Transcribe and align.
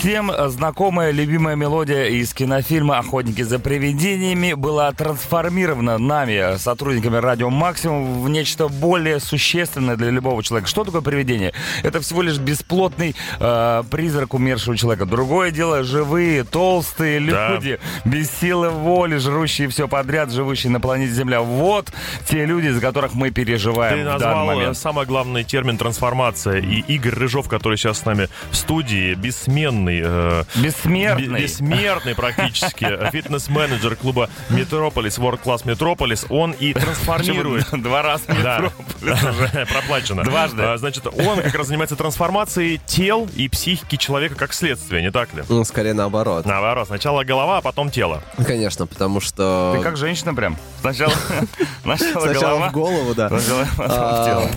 Всем 0.00 0.32
знакомая 0.48 1.10
любимая 1.10 1.56
мелодия 1.56 2.06
из 2.06 2.32
кинофильма 2.32 2.96
«Охотники 2.96 3.42
за 3.42 3.58
привидениями» 3.58 4.54
была 4.54 4.90
трансформирована 4.92 5.98
нами, 5.98 6.56
сотрудниками 6.56 7.18
«Радио 7.18 7.50
Максимум», 7.50 8.22
в 8.22 8.28
нечто 8.30 8.68
более 8.68 9.20
существенное 9.20 9.96
для 9.96 10.08
любого 10.08 10.42
человека. 10.42 10.70
Что 10.70 10.84
такое 10.84 11.02
привидение? 11.02 11.52
Это 11.82 12.00
всего 12.00 12.22
лишь 12.22 12.38
бесплотный 12.38 13.14
э, 13.40 13.82
призрак 13.90 14.32
умершего 14.32 14.74
человека. 14.74 15.04
Другое 15.04 15.50
дело 15.50 15.82
живые, 15.82 16.44
толстые 16.44 17.18
люди, 17.18 17.78
да. 18.04 18.10
без 18.10 18.30
силы 18.30 18.70
воли, 18.70 19.18
жрущие 19.18 19.68
все 19.68 19.86
подряд, 19.86 20.32
живущие 20.32 20.72
на 20.72 20.80
планете 20.80 21.12
Земля. 21.12 21.42
Вот 21.42 21.92
те 22.26 22.46
люди, 22.46 22.68
за 22.68 22.80
которых 22.80 23.12
мы 23.12 23.32
переживаем 23.32 23.98
Ты 23.98 24.04
назвал 24.04 24.46
данный 24.46 24.56
момент. 24.56 24.78
самый 24.78 25.04
главный 25.04 25.44
термин 25.44 25.76
«трансформация». 25.76 26.56
И 26.56 26.80
Игорь 26.88 27.16
Рыжов, 27.16 27.50
который 27.50 27.76
сейчас 27.76 27.98
с 27.98 28.06
нами 28.06 28.30
в 28.50 28.56
студии, 28.56 29.12
бессменный 29.12 29.89
э, 30.02 30.44
Бессмертный. 30.56 31.40
бессмертный 31.42 32.14
практически 32.14 32.84
фитнес-менеджер 33.12 33.96
клуба 33.96 34.30
Метрополис, 34.50 35.18
World 35.18 35.40
Class 35.42 35.62
Метрополис, 35.66 36.26
он 36.28 36.52
и 36.52 36.72
трансформирует. 36.74 37.66
Два 37.72 38.02
раза 38.02 38.24
Да, 38.42 38.70
проплачено. 39.72 40.22
Дважды. 40.24 40.62
А, 40.62 40.76
Значит, 40.76 41.06
он 41.06 41.40
как 41.42 41.54
раз 41.54 41.66
занимается 41.68 41.96
трансформацией 41.96 42.80
тел 42.86 43.28
и 43.34 43.48
психики 43.48 43.96
человека 43.96 44.34
как 44.34 44.52
следствие, 44.52 45.02
не 45.02 45.10
так 45.10 45.32
ли? 45.34 45.42
Ну, 45.48 45.64
скорее 45.64 45.94
наоборот. 45.94 46.46
Наоборот, 46.46 46.86
сначала 46.86 47.24
голова, 47.24 47.58
а 47.58 47.60
потом 47.60 47.90
тело. 47.90 48.22
Конечно, 48.46 48.86
потому 48.86 49.20
что... 49.20 49.74
Ты 49.76 49.82
как 49.82 49.96
женщина 49.96 50.34
прям. 50.34 50.56
Сначала, 50.80 51.12
сначала, 51.82 52.32
голова, 52.32 52.68
в 52.68 52.72
голову, 52.72 53.14
да. 53.14 53.28
сначала 53.28 53.64
в 53.64 53.80
А, 53.80 54.26
тело. 54.26 54.50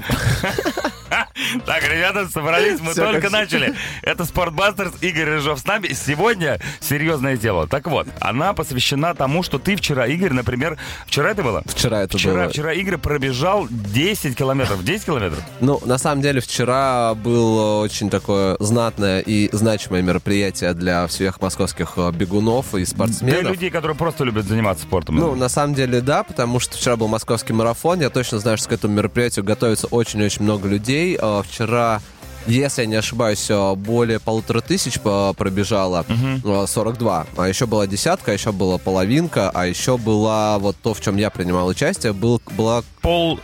Так, 1.65 1.83
ребята, 1.83 2.27
собрались, 2.29 2.79
мы 2.79 2.91
Всё 2.91 3.11
только 3.11 3.29
начали. 3.29 3.73
Это 4.01 4.25
Спортбастерс, 4.25 4.93
Игорь 5.01 5.25
Рыжов 5.25 5.59
с 5.59 5.65
нами. 5.65 5.93
Сегодня 5.93 6.59
серьезное 6.79 7.37
дело. 7.37 7.67
Так 7.67 7.87
вот, 7.87 8.07
она 8.19 8.53
посвящена 8.53 9.13
тому, 9.13 9.43
что 9.43 9.59
ты 9.59 9.75
вчера, 9.75 10.07
Игорь, 10.07 10.33
например, 10.33 10.77
вчера 11.07 11.31
это 11.31 11.43
было? 11.43 11.63
Вчера 11.65 12.01
это 12.01 12.17
Вчера, 12.17 12.33
было. 12.43 12.49
вчера 12.49 12.73
Игорь 12.73 12.97
пробежал 12.97 13.67
10 13.69 14.35
километров. 14.35 14.83
10 14.83 15.05
километров? 15.05 15.39
Ну, 15.59 15.79
на 15.85 15.97
самом 15.97 16.21
деле, 16.21 16.41
вчера 16.41 17.13
было 17.15 17.81
очень 17.81 18.09
такое 18.09 18.55
знатное 18.59 19.19
и 19.19 19.49
значимое 19.51 20.01
мероприятие 20.01 20.73
для 20.73 21.07
всех 21.07 21.41
московских 21.41 21.93
э, 21.97 22.11
бегунов 22.11 22.73
и 22.73 22.77
Для 22.77 22.85
спортсменов. 22.85 23.51
людей, 23.51 23.69
которые 23.69 23.95
просто 23.97 24.23
любят 24.23 24.45
заниматься 24.45 24.83
спортом. 24.83 25.15
Ну, 25.15 25.35
на 25.35 25.49
самом 25.49 25.75
деле, 25.75 26.01
да, 26.01 26.23
потому 26.23 26.59
что 26.59 26.77
вчера 26.77 26.95
был 26.95 27.07
московский 27.07 27.53
марафон. 27.53 28.01
Я 28.01 28.09
точно 28.09 28.39
знаю, 28.39 28.57
что 28.57 28.69
к 28.69 28.71
этому 28.73 28.93
мероприятию 28.95 29.45
готовится 29.45 29.87
очень-очень 29.87 30.43
много 30.43 30.67
людей. 30.67 31.02
Э, 31.21 31.41
Вчера 31.47 32.01
если 32.45 32.81
я 32.81 32.87
не 32.87 32.95
ошибаюсь, 32.95 33.45
э, 33.49 33.75
более 33.75 34.19
полутора 34.19 34.59
тысяч 34.59 34.99
э, 35.01 35.33
пробежало, 35.37 36.05
э, 36.43 36.65
42. 36.67 37.25
А 37.37 37.47
еще 37.47 37.65
была 37.67 37.87
десятка, 37.87 38.31
а 38.31 38.33
еще 38.33 38.51
была 38.51 38.77
половинка, 38.77 39.49
а 39.53 39.65
еще 39.65 39.97
была 39.97 40.59
вот 40.59 40.75
то, 40.83 40.93
в 40.93 40.99
чем 40.99 41.15
я 41.15 41.29
принимал 41.29 41.67
участие, 41.67 42.11
был, 42.11 42.41
была... 42.57 42.83
Пол 43.01 43.39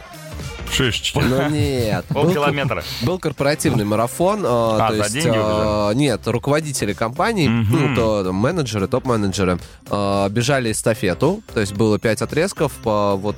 шишечки. 0.69 1.17
Ну 1.17 1.49
нет. 1.49 2.03
был- 2.09 2.23
Полкилометра. 2.23 2.83
Был 3.03 3.19
корпоративный 3.19 3.85
марафон, 3.85 4.39
э, 4.39 4.43
то 4.43 4.87
за 4.89 4.95
есть 4.95 5.13
деньги 5.13 5.29
убежали? 5.29 5.95
нет, 5.95 6.21
руководители 6.27 6.91
компаний, 6.91 7.47
Мгм. 7.47 7.67
ну 7.89 7.95
то 7.95 8.31
менеджеры, 8.33 8.87
топ-менеджеры 8.89 9.59
э, 9.89 10.27
бежали 10.29 10.73
эстафету, 10.73 11.41
то 11.53 11.61
есть 11.61 11.71
было 11.73 11.99
5 11.99 12.21
отрезков 12.23 12.73
по 12.83 13.15
вот 13.15 13.37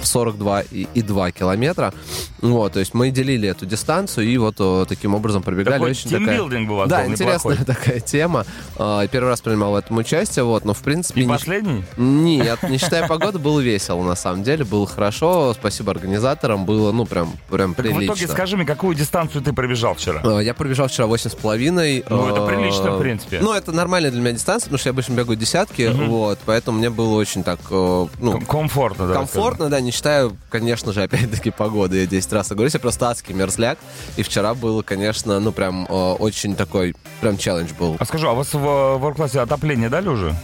в 0.00 0.06
42 0.06 0.60
и, 0.62 0.86
и 0.94 1.02
2 1.02 1.30
километра. 1.32 1.92
Вот, 2.40 2.72
то 2.72 2.80
есть 2.80 2.94
мы 2.94 3.10
делили 3.10 3.48
эту 3.48 3.66
дистанцию 3.66 4.26
и 4.28 4.36
вот 4.38 4.56
э, 4.58 4.84
таким 4.88 5.14
образом 5.14 5.42
пробегали. 5.42 5.74
Такой 5.74 5.90
очень 5.90 6.10
такая... 6.10 6.42
вас 6.42 6.88
Да, 6.88 7.02
был 7.04 7.10
интересная 7.12 7.52
неплохой. 7.56 7.56
такая 7.66 8.00
тема. 8.00 8.46
Э, 8.78 9.06
Первый 9.10 9.28
раз 9.28 9.40
принимал 9.40 9.72
в 9.72 9.76
этом 9.76 9.96
участие, 9.98 10.44
вот, 10.44 10.64
но 10.64 10.72
в 10.74 10.78
принципе... 10.82 11.20
И 11.20 11.24
не- 11.24 11.30
последний? 11.30 11.84
нет, 11.96 12.62
не 12.62 12.78
считая 12.78 13.06
погоды, 13.06 13.38
было 13.38 13.60
весело, 13.60 14.02
на 14.02 14.14
самом 14.16 14.42
деле, 14.42 14.64
было 14.64 14.86
хорошо, 14.86 15.52
спасибо 15.54 15.90
организаторам, 15.92 16.64
было, 16.64 16.92
ну, 16.92 17.04
прям, 17.04 17.32
прям 17.50 17.74
Так 17.74 17.84
в 17.84 17.88
прилично. 17.88 18.04
итоге 18.14 18.28
скажи 18.28 18.56
мне, 18.56 18.64
какую 18.66 18.94
дистанцию 18.94 19.42
ты 19.42 19.52
пробежал 19.52 19.94
вчера? 19.94 20.20
Э, 20.24 20.42
Я 20.42 20.54
пробежал 20.54 20.88
вчера 20.88 21.06
8,5. 21.06 22.04
Ну, 22.08 22.28
это 22.28 22.46
прилично, 22.46 22.92
в 22.92 23.00
принципе. 23.00 23.40
Ну, 23.40 23.52
это 23.52 23.72
нормальная 23.72 24.10
для 24.10 24.20
меня 24.20 24.32
дистанция, 24.32 24.66
потому 24.66 24.78
что 24.78 24.88
я 24.88 24.92
обычно 24.92 25.12
бегаю 25.14 25.36
десятки, 25.36 25.90
вот, 25.94 26.38
поэтому 26.46 26.78
мне 26.78 26.88
было 26.90 27.16
очень 27.16 27.42
так, 27.44 27.58
ну, 27.70 28.08
Ком- 28.20 28.46
Комфортно, 28.46 29.08
да. 29.08 29.14
комфортно, 29.14 29.68
да, 29.68 29.80
не 29.80 29.89
считаю, 29.90 30.36
конечно 30.48 30.92
же, 30.92 31.02
опять-таки, 31.02 31.50
погоды, 31.50 32.00
я 32.00 32.06
10 32.06 32.32
раз 32.32 32.48
говорю, 32.48 32.70
я 32.72 32.80
просто 32.80 33.08
адский 33.08 33.34
мерзляк, 33.34 33.78
и 34.16 34.22
вчера 34.22 34.54
было, 34.54 34.82
конечно, 34.82 35.40
ну, 35.40 35.52
прям 35.52 35.86
э, 35.88 35.92
очень 35.92 36.56
такой, 36.56 36.94
прям 37.20 37.36
челлендж 37.38 37.72
был. 37.78 37.96
А 37.98 38.04
скажу, 38.04 38.28
а 38.28 38.32
у 38.32 38.36
вас 38.36 38.52
в 38.52 38.96
ворк-классе 38.98 39.40
отопление 39.40 39.88
дали 39.88 40.08
уже? 40.08 40.34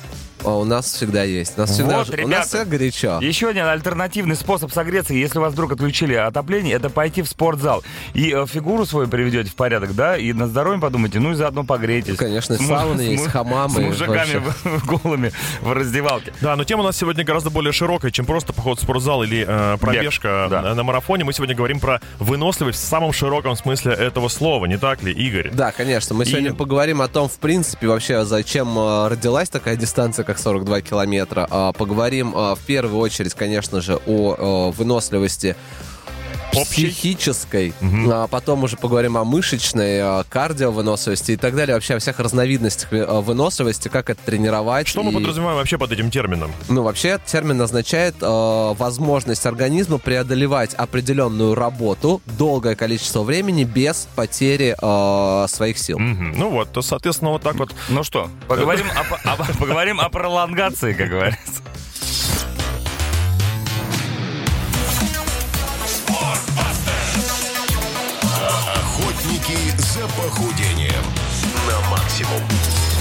А 0.46 0.56
у 0.56 0.64
нас 0.64 0.86
всегда 0.86 1.24
есть, 1.24 1.54
у 1.56 1.60
нас 1.62 1.70
всегда, 1.72 1.98
Вот, 1.98 2.06
ж- 2.06 2.10
у 2.10 2.12
ребята. 2.12 2.28
нас 2.38 2.46
всегда 2.48 2.64
горячо. 2.64 3.18
Еще 3.20 3.48
один 3.48 3.64
альтернативный 3.66 4.36
способ 4.36 4.72
согреться, 4.72 5.12
если 5.12 5.40
вас 5.40 5.52
вдруг 5.54 5.72
отключили 5.72 6.14
отопление, 6.14 6.74
это 6.76 6.88
пойти 6.88 7.22
в 7.22 7.28
спортзал. 7.28 7.82
И 8.14 8.32
э, 8.32 8.46
фигуру 8.46 8.86
свою 8.86 9.08
приведете 9.08 9.50
в 9.50 9.56
порядок, 9.56 9.94
да, 9.96 10.16
и 10.16 10.32
на 10.32 10.46
здоровье 10.46 10.80
подумайте, 10.80 11.18
ну 11.18 11.32
и 11.32 11.34
заодно 11.34 11.64
погрейтесь. 11.64 12.16
Конечно, 12.16 12.56
С 12.56 12.64
сауны 12.64 13.00
с 13.04 13.08
есть, 13.08 13.26
хамамы, 13.26 13.74
С 13.74 13.78
мужиками 13.78 14.40
в- 14.64 14.86
голыми 14.86 15.32
в 15.62 15.72
раздевалке. 15.72 16.32
Да, 16.40 16.54
но 16.54 16.62
тема 16.62 16.82
у 16.82 16.86
нас 16.86 16.96
сегодня 16.96 17.24
гораздо 17.24 17.50
более 17.50 17.72
широкая, 17.72 18.12
чем 18.12 18.24
просто 18.24 18.52
поход 18.52 18.78
в 18.78 18.82
спортзал 18.82 19.24
или 19.24 19.44
э, 19.48 19.76
пробежка 19.80 20.46
да. 20.48 20.74
на 20.74 20.82
марафоне. 20.84 21.24
Мы 21.24 21.32
сегодня 21.32 21.56
говорим 21.56 21.80
про 21.80 22.00
выносливость 22.20 22.78
в 22.78 22.86
самом 22.86 23.12
широком 23.12 23.56
смысле 23.56 23.94
этого 23.94 24.28
слова, 24.28 24.66
не 24.66 24.76
так 24.78 25.02
ли, 25.02 25.12
Игорь? 25.12 25.50
Да, 25.52 25.72
конечно. 25.72 26.14
Мы 26.14 26.22
И- 26.22 26.26
сегодня 26.28 26.54
поговорим 26.54 27.02
о 27.02 27.08
том, 27.08 27.28
в 27.28 27.36
принципе, 27.38 27.88
вообще, 27.88 28.24
зачем 28.24 28.78
э, 28.78 29.08
родилась 29.08 29.48
такая 29.48 29.74
дистанция, 29.76 30.24
как 30.24 30.35
42 30.38 30.80
километра. 30.82 31.46
А, 31.50 31.72
Поговорим 31.72 32.34
э, 32.34 32.54
в 32.54 32.60
первую 32.66 32.98
очередь, 32.98 33.34
конечно 33.34 33.80
же, 33.80 33.98
о 34.06 34.70
выносливости 34.70 35.56
Общей. 36.54 36.86
психической, 36.86 37.74
а 38.10 38.26
потом 38.28 38.64
уже 38.64 38.76
поговорим 38.76 39.16
о 39.16 39.24
мышечной, 39.24 39.98
э, 39.98 40.24
кардиовыносливости 40.28 41.32
и 41.32 41.36
так 41.36 41.54
далее, 41.54 41.74
вообще 41.74 41.94
о 41.94 41.98
всех 41.98 42.18
разновидностях 42.18 42.92
э, 42.92 43.04
выносливости, 43.20 43.88
как 43.88 44.10
это 44.10 44.20
тренировать. 44.24 44.88
Что 44.88 45.02
мы 45.02 45.10
и- 45.10 45.14
подразумеваем 45.14 45.56
вообще 45.58 45.76
под 45.78 45.92
этим 45.92 46.10
термином? 46.10 46.52
Ну, 46.68 46.82
вообще, 46.82 47.08
этот 47.10 47.26
термин 47.26 47.60
означает 47.60 48.14
э, 48.22 48.26
возможность 48.78 49.44
организма 49.46 49.98
преодолевать 49.98 50.74
определенную 50.74 51.54
работу 51.54 52.22
долгое 52.38 52.74
количество 52.74 53.22
времени 53.22 53.64
без 53.64 54.08
потери 54.16 54.74
э, 54.80 55.46
своих 55.48 55.78
сил. 55.78 55.98
Мгм. 55.98 56.34
Ну 56.38 56.50
вот, 56.50 56.72
то, 56.72 56.82
соответственно, 56.82 57.32
вот 57.32 57.42
так 57.42 57.56
вот. 57.56 57.74
Ну 57.88 58.02
что, 58.02 58.28
поговорим 58.48 58.86
о, 58.96 59.04
по- 59.04 59.30
о- 59.30 59.54
поговорим 59.58 60.00
о 60.00 60.08
пролонгации, 60.08 60.92
как 60.94 61.08
говорится. 61.10 61.62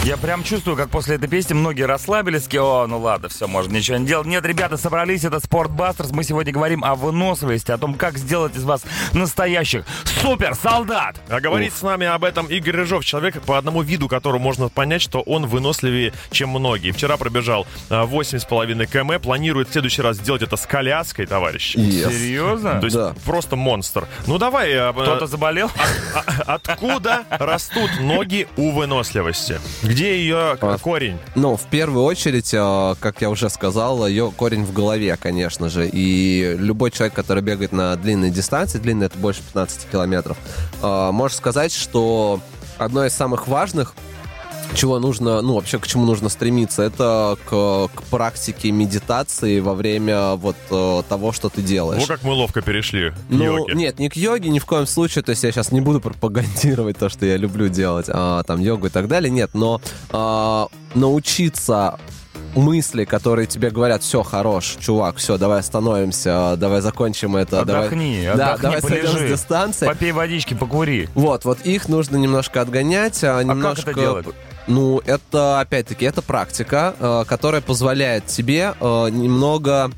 Я 0.05 0.17
прям 0.17 0.43
чувствую, 0.43 0.77
как 0.77 0.89
после 0.91 1.15
этой 1.15 1.27
песни 1.27 1.55
многие 1.55 1.81
расслабились, 1.87 2.43
такие, 2.43 2.61
о, 2.61 2.85
ну 2.85 2.99
ладно, 2.99 3.27
все, 3.27 3.47
можно 3.47 3.75
ничего 3.75 3.97
не 3.97 4.05
делать. 4.05 4.27
Нет, 4.27 4.45
ребята, 4.45 4.77
собрались, 4.77 5.23
это 5.23 5.39
Спортбастерс. 5.39 6.11
Мы 6.11 6.23
сегодня 6.23 6.53
говорим 6.53 6.85
о 6.85 6.93
выносливости, 6.93 7.71
о 7.71 7.79
том, 7.79 7.95
как 7.95 8.19
сделать 8.19 8.55
из 8.55 8.63
вас 8.65 8.83
настоящих 9.13 9.83
супер-солдат. 10.21 11.19
А 11.27 11.39
говорит 11.39 11.73
с 11.73 11.81
нами 11.81 12.05
об 12.05 12.23
этом 12.23 12.45
Игорь 12.45 12.75
Рыжов, 12.75 13.03
человек, 13.03 13.41
по 13.41 13.57
одному 13.57 13.81
виду 13.81 14.07
которого 14.07 14.37
можно 14.37 14.69
понять, 14.69 15.01
что 15.01 15.21
он 15.21 15.47
выносливее, 15.47 16.13
чем 16.29 16.49
многие. 16.49 16.91
Вчера 16.91 17.17
пробежал 17.17 17.65
а, 17.89 18.05
8,5 18.05 18.85
км, 18.85 19.19
планирует 19.19 19.69
в 19.69 19.71
следующий 19.71 20.03
раз 20.03 20.17
сделать 20.17 20.43
это 20.43 20.55
с 20.55 20.67
коляской, 20.67 21.25
товарищ. 21.25 21.75
Yes. 21.75 22.11
Серьезно? 22.11 22.79
То 22.79 22.85
есть 22.85 22.95
Да. 22.95 23.15
просто 23.25 23.55
монстр. 23.55 24.07
Ну 24.27 24.37
давай, 24.37 24.71
а, 24.75 24.93
Кто-то 24.93 25.25
заболел? 25.25 25.71
а- 26.45 26.53
откуда 26.53 27.23
растут 27.31 27.89
ноги 27.99 28.47
у 28.55 28.69
выносливости? 28.69 29.59
Где 29.95 30.17
ее 30.19 30.57
А, 30.59 30.77
корень? 30.77 31.17
Ну, 31.35 31.55
в 31.55 31.67
первую 31.67 32.03
очередь, 32.03 32.53
э, 32.53 32.95
как 32.99 33.21
я 33.21 33.29
уже 33.29 33.49
сказал, 33.49 34.05
ее 34.05 34.29
корень 34.35 34.65
в 34.65 34.73
голове, 34.73 35.15
конечно 35.15 35.69
же. 35.69 35.87
И 35.89 36.53
любой 36.59 36.91
человек, 36.91 37.13
который 37.13 37.41
бегает 37.41 37.71
на 37.71 37.95
длинной 37.95 38.29
дистанции, 38.29 38.77
длинная 38.77 39.07
это 39.07 39.17
больше 39.17 39.41
15 39.53 39.87
километров, 39.89 40.37
э, 40.81 41.11
может 41.13 41.37
сказать, 41.37 41.71
что 41.73 42.41
одно 42.77 43.05
из 43.05 43.13
самых 43.13 43.47
важных 43.47 43.95
чего 44.73 44.99
нужно, 44.99 45.41
ну, 45.41 45.53
вообще 45.55 45.79
к 45.79 45.87
чему 45.87 46.05
нужно 46.05 46.29
стремиться, 46.29 46.83
это 46.83 47.37
к, 47.45 47.87
к 47.93 48.03
практике 48.03 48.71
медитации 48.71 49.59
во 49.59 49.73
время 49.73 50.35
вот 50.35 50.55
э, 50.69 51.03
того, 51.07 51.31
что 51.31 51.49
ты 51.49 51.61
делаешь. 51.61 52.01
Вот 52.01 52.07
как 52.09 52.23
мы 52.23 52.33
ловко 52.33 52.61
перешли 52.61 53.11
к 53.11 53.15
Ну, 53.29 53.43
йоге. 53.59 53.73
нет, 53.75 53.99
не 53.99 54.09
к 54.09 54.15
йоге 54.15 54.49
ни 54.49 54.59
в 54.59 54.65
коем 54.65 54.85
случае. 54.87 55.23
То 55.23 55.31
есть 55.31 55.43
я 55.43 55.51
сейчас 55.51 55.71
не 55.71 55.81
буду 55.81 56.01
пропагандировать 56.01 56.97
то, 56.97 57.09
что 57.09 57.25
я 57.25 57.37
люблю 57.37 57.67
делать, 57.69 58.07
а, 58.09 58.43
там 58.43 58.59
йогу 58.61 58.87
и 58.87 58.89
так 58.89 59.07
далее. 59.07 59.31
Нет, 59.31 59.51
но 59.53 59.81
а, 60.09 60.67
научиться 60.93 61.99
мысли, 62.55 63.03
которые 63.05 63.47
тебе 63.47 63.69
говорят, 63.69 64.01
все, 64.01 64.23
хорош, 64.23 64.77
чувак, 64.79 65.17
все, 65.17 65.37
давай 65.37 65.59
остановимся, 65.59 66.55
давай 66.57 66.81
закончим 66.81 67.35
это. 67.35 67.61
Отдохни, 67.61 68.21
давай, 68.23 68.37
да, 68.37 68.53
отдохни, 68.53 68.61
давай 68.63 68.81
сойдем 68.81 69.07
с 69.07 69.11
полежи. 69.13 69.29
дистанции. 69.33 69.85
Попей 69.85 70.11
водички, 70.11 70.53
покури. 70.53 71.09
Вот, 71.15 71.43
вот 71.45 71.59
их 71.65 71.89
нужно 71.89 72.15
немножко 72.17 72.61
отгонять, 72.61 73.23
а 73.23 73.41
немножко... 73.43 73.91
это 73.91 73.99
делать? 73.99 74.25
Ну, 74.67 75.01
это, 75.05 75.59
опять-таки, 75.59 76.05
это 76.05 76.21
практика, 76.21 76.95
э, 76.99 77.23
которая 77.27 77.61
позволяет 77.61 78.25
тебе 78.25 78.73
э, 78.79 79.09
немного 79.09 79.91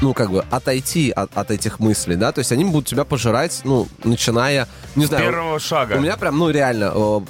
ну, 0.00 0.14
как 0.14 0.32
бы, 0.32 0.44
отойти 0.50 1.12
от, 1.12 1.30
от 1.36 1.52
этих 1.52 1.78
мыслей, 1.78 2.16
да, 2.16 2.32
то 2.32 2.40
есть 2.40 2.50
они 2.50 2.64
будут 2.64 2.88
тебя 2.88 3.04
пожирать, 3.04 3.60
ну, 3.62 3.86
начиная, 4.02 4.66
не 4.96 5.06
знаю... 5.06 5.30
Первого 5.30 5.60
шага. 5.60 5.94
У 5.94 6.00
меня 6.00 6.16
прям, 6.16 6.38
ну, 6.38 6.50
реально, 6.50 6.90
э, 6.92 7.20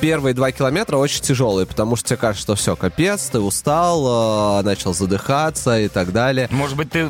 первые 0.00 0.34
два 0.34 0.50
километра 0.52 0.96
очень 0.96 1.20
тяжелые, 1.22 1.66
потому 1.66 1.96
что 1.96 2.08
тебе 2.08 2.16
кажется, 2.16 2.42
что 2.42 2.54
все, 2.54 2.76
капец, 2.76 3.28
ты 3.30 3.38
устал, 3.40 4.60
э, 4.60 4.62
начал 4.62 4.94
задыхаться 4.94 5.78
и 5.78 5.88
так 5.88 6.12
далее. 6.12 6.48
Может 6.50 6.76
быть, 6.76 6.90
ты, 6.90 7.08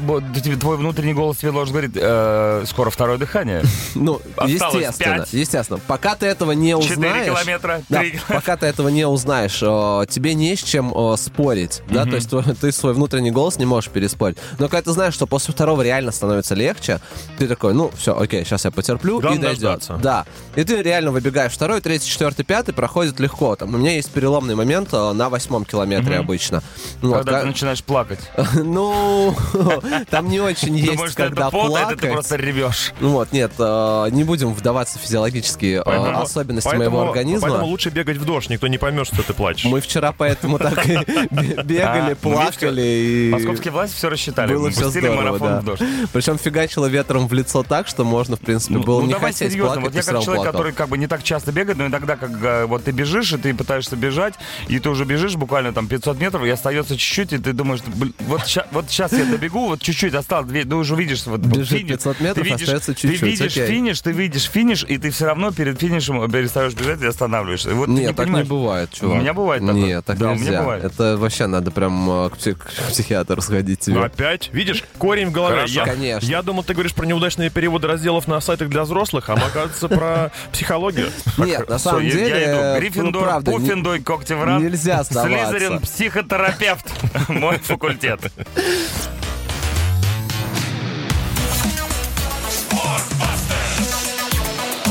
твой 0.59 0.77
внутренний 0.77 1.15
голос 1.15 1.39
тебе 1.39 1.53
должен 1.53 1.73
говорить, 1.73 1.93
э, 1.95 2.65
скоро 2.67 2.91
второе 2.91 3.19
дыхание. 3.19 3.63
Ну, 3.95 4.21
Осталось 4.37 4.75
естественно, 4.87 5.27
естественно. 5.33 5.81
Пока 5.87 6.15
ты 6.15 6.27
этого 6.27 6.53
не 6.53 6.71
Четыре 6.81 6.93
узнаешь... 6.95 7.27
километра, 7.27 7.83
Да, 7.89 8.01
три 8.01 8.11
километра. 8.13 8.35
пока 8.35 8.57
ты 8.57 8.67
этого 8.67 8.89
не 8.89 9.07
узнаешь, 9.07 9.59
э, 9.63 10.07
тебе 10.09 10.35
не 10.35 10.55
с 10.57 10.63
чем 10.63 10.93
э, 10.97 11.17
спорить, 11.17 11.83
да, 11.91 12.05
то 12.05 12.17
есть 12.17 12.31
ты 12.61 12.73
свой 12.73 12.95
внутренний 12.95 13.31
голос 13.31 13.59
не 13.59 13.67
можешь 13.67 13.91
переспорить. 13.91 14.39
Но 14.59 14.69
когда 14.69 14.83
ты 14.83 14.93
знаешь, 14.93 15.15
что 15.15 15.27
после 15.27 15.53
второго 15.55 15.83
реально 15.83 16.13
становится 16.13 16.55
легче, 16.55 17.01
ты 17.39 17.47
такой, 17.49 17.75
ну, 17.75 17.91
все, 17.97 18.17
окей, 18.19 18.45
сейчас 18.45 18.65
я 18.65 18.71
потерплю, 18.71 19.21
Главное 19.21 19.39
и 19.39 19.43
дойдет. 19.43 19.61
дождаться. 19.63 19.99
Да. 20.03 20.25
И 20.57 20.65
ты 20.65 20.83
реально 20.83 21.11
выбегаешь 21.11 21.53
второй, 21.53 21.81
третий, 21.81 22.09
четвертый, 22.09 22.45
пятый, 22.45 22.73
проходит 22.81 23.21
легко. 23.21 23.57
Там, 23.57 23.75
у 23.75 23.77
меня 23.77 23.93
есть 23.93 24.11
переломный 24.11 24.55
момент 24.55 24.89
э, 24.93 25.13
на 25.13 25.29
восьмом 25.29 25.67
километре 25.67 26.17
обычно. 26.17 26.63
Ну, 27.03 27.11
вот, 27.11 27.19
Когда 27.19 27.33
ка- 27.33 27.41
ты 27.43 27.47
начинаешь 27.49 27.85
плакать. 27.85 28.21
Ну, 28.55 29.35
там 30.11 30.29
не 30.29 30.41
очень 30.41 30.77
есть, 30.77 31.15
когда 31.15 31.47
а 31.47 31.49
это 31.49 31.61
ты 31.61 31.67
плакать. 31.67 32.13
просто 32.13 32.37
ревешь. 32.37 32.93
Ну 33.01 33.11
вот, 33.11 33.33
нет, 33.33 33.53
э, 33.59 34.09
не 34.13 34.25
будем 34.25 34.55
вдаваться 34.55 34.99
в 34.99 35.03
физиологические 35.03 35.83
особенности 35.83 36.75
моего 36.75 37.03
организма. 37.03 37.49
Поэтому 37.49 37.67
лучше 37.67 37.91
бегать 37.91 38.17
в 38.17 38.25
дождь, 38.25 38.49
никто 38.49 38.67
не 38.67 38.79
поймет, 38.79 39.07
что 39.09 39.23
ты 39.23 39.35
плачешь. 39.35 39.67
Мы 39.71 39.83
вчера 39.83 40.13
поэтому 40.17 40.59
так 40.59 40.87
и 40.87 40.93
бе- 41.31 41.63
бегали, 41.63 42.13
А, 42.13 42.17
плакали 42.17 42.81
и... 42.81 43.31
Московские 43.31 43.73
власти 43.73 43.95
все 43.95 44.09
рассчитали. 44.09 44.55
Было 44.55 44.71
все 44.71 44.89
здорово, 44.89 45.39
да. 45.39 45.75
Причем 46.15 46.39
фигачило 46.39 46.87
ветром 46.87 47.29
в 47.29 47.33
лицо 47.35 47.63
так, 47.63 47.89
что 47.89 48.05
можно, 48.05 48.37
в 48.37 48.41
принципе, 48.41 48.75
Ну, 48.75 48.83
было 48.83 49.01
ну, 49.03 49.07
не 49.09 49.15
хотеть 49.15 49.59
плакать, 49.59 49.83
вот 49.83 49.95
я 49.95 50.03
как 50.03 50.23
человек, 50.23 50.45
который 50.45 50.73
как 50.73 50.89
бы 50.89 50.97
не 50.97 51.09
так 51.09 51.23
часто 51.23 51.53
бегает, 51.53 51.77
но 51.77 51.87
иногда 51.87 52.17
как 52.17 52.31
э, 52.43 52.70
вот 52.71 52.85
ты 52.85 52.91
бежишь, 52.93 53.33
и 53.33 53.37
ты 53.37 53.53
пытаешься 53.55 53.97
бежать, 53.97 54.35
и 54.69 54.79
ты 54.79 54.89
уже 54.89 55.05
бежишь 55.05 55.35
буквально 55.37 55.73
там 55.73 55.87
500 55.89 56.19
метров, 56.19 56.45
и 56.45 56.49
остается 56.49 56.97
чуть-чуть, 56.97 57.33
и 57.35 57.39
ты 57.39 57.53
думаешь, 57.53 57.81
«Блин, 57.87 58.15
вот, 58.21 58.47
ща- 58.47 58.67
вот 58.71 58.87
сейчас 58.89 59.13
я 59.13 59.25
добегу, 59.25 59.69
вот 59.69 59.83
чуть-чуть 59.83 60.15
осталось, 60.15 60.47
две- 60.49 60.65
ты 60.65 60.75
уже 60.75 60.95
видишь 60.97 61.27
вот, 61.27 61.41
Бежит 61.41 61.69
финиш, 61.81 61.89
500 61.93 62.21
метров, 62.21 62.35
ты 62.45 62.51
видишь, 62.51 62.63
остается 62.63 62.95
ты 62.95 63.01
чуть-чуть, 63.01 63.23
видишь 63.23 63.53
окей. 63.57 63.67
финиш, 63.67 64.01
ты 64.01 64.13
видишь 64.13 64.45
финиш, 64.49 64.85
и 64.89 64.97
ты 64.99 65.11
все 65.11 65.27
равно 65.27 65.51
перед 65.53 65.79
финишем 65.81 66.31
перестаешь 66.31 66.75
бежать 66.75 67.03
и 67.03 67.07
останавливаешься. 67.07 67.75
Вот 67.75 67.87
ты 67.87 67.93
Нет, 67.93 68.07
так 68.17 68.27
не 68.27 68.33
понимаешь. 68.33 68.49
бывает, 68.49 68.91
чувак. 68.93 69.17
У 69.17 69.21
меня 69.21 69.35
бывает 69.35 69.67
такое. 69.67 69.83
Нет, 69.83 70.05
так 70.05 70.19
Да, 70.19 70.31
у 70.31 70.35
меня 70.35 70.45
нельзя. 70.45 70.61
бывает. 70.61 70.85
Это 70.85 71.17
вообще 71.17 71.47
надо 71.47 71.71
прям 71.71 72.09
э, 72.11 72.31
к, 72.31 72.37
пси- 72.37 72.55
к 72.55 72.89
психиатру 72.91 73.41
сходить 73.43 73.81
тебе. 73.81 73.97
Ну, 73.97 74.03
опять? 74.05 74.51
Видишь, 74.53 74.85
корень 74.99 75.27
в 75.29 75.33
голове. 75.33 75.57
Хорошо, 75.57 75.75
я, 75.75 75.85
конечно. 75.85 76.27
Я 76.27 76.43
думал, 76.43 76.63
ты 76.63 76.73
говоришь 76.75 76.95
про 76.95 77.07
неудачные 77.07 77.51
переводы 77.51 77.89
разделов 77.89 78.29
на 78.29 78.41
сайтах 78.41 78.69
для 78.69 78.83
взрослых, 78.85 79.29
а 79.31 79.35
оказывается 79.35 79.89
про 79.89 80.31
психологию. 80.53 81.09
Нет, 81.39 81.69
на 81.69 81.79
самом 81.79 82.03
деле. 82.09 82.31
Э, 82.61 82.79
Гриффиндор, 82.81 83.23
ну, 83.23 83.29
правда, 83.29 83.51
не- 83.53 83.59
Пуффиндуй, 83.59 84.01
Когтеврат, 84.03 84.61
нельзя 84.61 85.03
сдаваться. 85.03 85.51
Слизерин, 85.51 85.81
психотерапевт, 85.81 86.87
мой 87.29 87.59
факультет. 87.59 88.21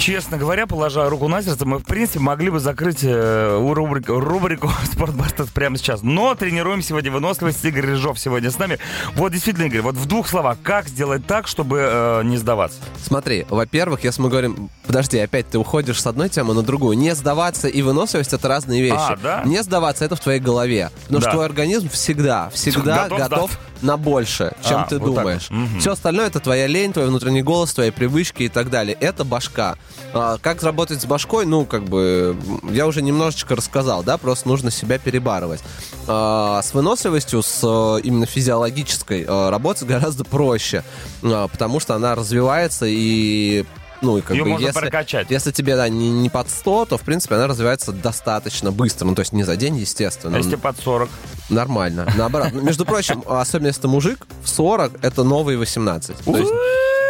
Честно 0.00 0.38
говоря, 0.38 0.66
положа 0.66 1.06
руку 1.10 1.28
на 1.28 1.42
сердце, 1.42 1.66
мы, 1.66 1.78
в 1.78 1.84
принципе, 1.84 2.20
могли 2.20 2.48
бы 2.48 2.58
закрыть 2.58 3.00
э, 3.02 3.72
рубрику, 3.74 4.14
рубрику 4.18 4.72
«Спортбастers» 4.90 5.50
прямо 5.52 5.76
сейчас. 5.76 6.00
Но 6.02 6.34
тренируем 6.34 6.80
сегодня 6.80 7.10
выносливость. 7.12 7.62
Игорь 7.66 7.84
Рыжов 7.84 8.18
сегодня 8.18 8.50
с 8.50 8.58
нами. 8.58 8.78
Вот 9.14 9.30
действительно, 9.32 9.64
Игорь, 9.66 9.82
вот 9.82 9.96
в 9.96 10.06
двух 10.06 10.26
словах, 10.26 10.56
как 10.62 10.88
сделать 10.88 11.26
так, 11.26 11.46
чтобы 11.46 11.80
э, 11.82 12.22
не 12.24 12.38
сдаваться? 12.38 12.78
Смотри, 13.04 13.44
во-первых, 13.50 14.02
если 14.02 14.22
мы 14.22 14.30
говорим, 14.30 14.70
подожди, 14.86 15.18
опять 15.18 15.50
ты 15.50 15.58
уходишь 15.58 16.00
с 16.00 16.06
одной 16.06 16.30
темы 16.30 16.54
на 16.54 16.62
другую. 16.62 16.96
Не 16.96 17.14
сдаваться 17.14 17.68
и 17.68 17.82
выносливость 17.82 18.32
это 18.32 18.48
разные 18.48 18.80
вещи. 18.80 18.94
А, 18.96 19.18
да? 19.22 19.42
Не 19.44 19.62
сдаваться 19.62 20.06
это 20.06 20.16
в 20.16 20.20
твоей 20.20 20.40
голове. 20.40 20.90
Потому 21.02 21.20
Да. 21.20 21.26
что 21.28 21.30
твой 21.32 21.44
организм 21.44 21.90
всегда, 21.90 22.48
всегда 22.54 23.06
Готов 23.06 23.18
готов, 23.18 23.58
на 23.82 23.98
больше, 23.98 24.52
чем 24.66 24.80
А, 24.80 24.86
ты 24.86 24.98
вот 24.98 25.14
думаешь. 25.14 25.50
Мгм. 25.50 25.78
Все 25.78 25.92
остальное 25.92 26.26
это 26.28 26.40
твоя 26.40 26.66
лень, 26.66 26.94
твой 26.94 27.06
внутренний 27.06 27.42
голос, 27.42 27.74
твои 27.74 27.90
привычки 27.90 28.44
и 28.44 28.48
так 28.48 28.70
далее. 28.70 28.96
Это 28.98 29.24
башка. 29.24 29.76
А, 30.12 30.38
как 30.38 30.62
работать 30.62 31.00
с 31.00 31.04
башкой, 31.04 31.46
ну, 31.46 31.64
как 31.64 31.84
бы, 31.84 32.36
я 32.70 32.86
уже 32.86 33.02
немножечко 33.02 33.54
рассказал, 33.54 34.02
да, 34.02 34.18
просто 34.18 34.48
нужно 34.48 34.70
себя 34.70 34.98
перебарывать. 34.98 35.60
А, 36.06 36.60
с 36.62 36.74
выносливостью, 36.74 37.42
с 37.42 37.60
э, 37.62 38.00
именно 38.02 38.26
физиологической 38.26 39.24
э, 39.26 39.50
работать 39.50 39.86
гораздо 39.86 40.24
проще, 40.24 40.82
а, 41.22 41.48
потому 41.48 41.80
что 41.80 41.94
она 41.94 42.14
развивается 42.14 42.86
и 42.88 43.64
ну, 44.02 44.16
и 44.16 44.20
как 44.22 44.34
Её 44.34 44.44
бы, 44.44 44.50
можно 44.52 44.66
если, 44.66 44.80
прокачать. 44.80 45.30
если 45.30 45.50
тебе, 45.52 45.76
да, 45.76 45.88
не, 45.88 46.10
не 46.10 46.30
под 46.30 46.48
100, 46.50 46.86
то, 46.86 46.98
в 46.98 47.02
принципе, 47.02 47.34
она 47.34 47.46
развивается 47.46 47.92
достаточно 47.92 48.72
быстро. 48.72 49.04
Ну, 49.06 49.14
то 49.14 49.20
есть 49.20 49.32
не 49.32 49.44
за 49.44 49.56
день, 49.56 49.76
естественно. 49.76 50.36
А 50.36 50.38
если 50.38 50.56
под 50.56 50.78
40? 50.78 51.10
Нормально. 51.50 52.10
Наоборот. 52.16 52.48
Ну, 52.52 52.62
Между 52.62 52.86
прочим, 52.86 53.22
особенно 53.28 53.66
если 53.68 53.82
ты 53.82 53.88
мужик, 53.88 54.26
в 54.42 54.48
40 54.48 55.04
это 55.04 55.22
новые 55.22 55.58
18. 55.58 56.16
То 56.24 56.36
есть, 56.36 56.50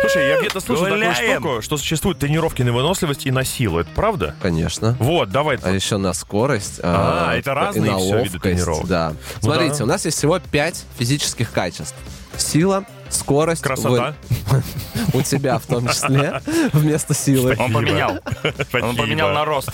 Слушай, 0.00 0.28
я 0.28 0.38
где-то 0.40 0.60
слышал 0.60 0.84
такую 0.86 1.00
Гуляем. 1.00 1.40
штуку, 1.42 1.62
что 1.62 1.76
существуют 1.76 2.18
тренировки 2.18 2.62
на 2.62 2.72
выносливость 2.72 3.26
и 3.26 3.30
на 3.30 3.44
силу. 3.44 3.80
Это 3.80 3.90
правда? 3.94 4.34
конечно. 4.40 4.96
Вот, 4.98 5.30
давай. 5.30 5.58
А 5.62 5.70
еще 5.70 5.98
на 5.98 6.12
скорость. 6.14 6.80
А, 6.82 7.34
это 7.36 7.50
и 7.50 7.54
разные 7.54 7.92
на 7.92 7.98
всё 7.98 8.06
виды 8.06 8.16
ловкость, 8.22 8.42
тренировок. 8.42 8.86
Да. 8.86 9.12
Ну 9.42 9.48
Смотрите, 9.48 9.76
да. 9.78 9.84
у 9.84 9.86
нас 9.86 10.04
есть 10.06 10.16
всего 10.16 10.38
5 10.38 10.84
физических 10.98 11.52
качеств. 11.52 11.94
Сила, 12.36 12.84
скорость. 13.10 13.62
Красота. 13.62 14.14
У 15.14 15.22
тебя 15.22 15.58
в 15.58 15.66
том 15.66 15.88
числе, 15.88 16.40
вместо 16.72 17.14
силы. 17.14 17.56
Он 17.58 17.72
поменял. 17.72 18.18
Он 18.72 18.96
поменял 18.96 19.30
на 19.30 19.44
рост. 19.44 19.70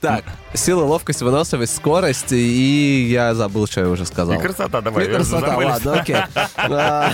Так, 0.00 0.24
сила, 0.54 0.84
ловкость, 0.84 1.22
выносливость, 1.22 1.76
скорость, 1.76 2.32
и 2.32 3.08
я 3.10 3.34
забыл, 3.34 3.66
что 3.66 3.80
я 3.80 3.88
уже 3.88 4.06
сказал. 4.06 4.36
И 4.36 4.38
красота, 4.38 4.80
давай. 4.80 5.06
И 5.06 5.08
красота, 5.12 5.56
ладно, 5.56 6.00
окей. 6.00 6.16
А, 6.70 7.12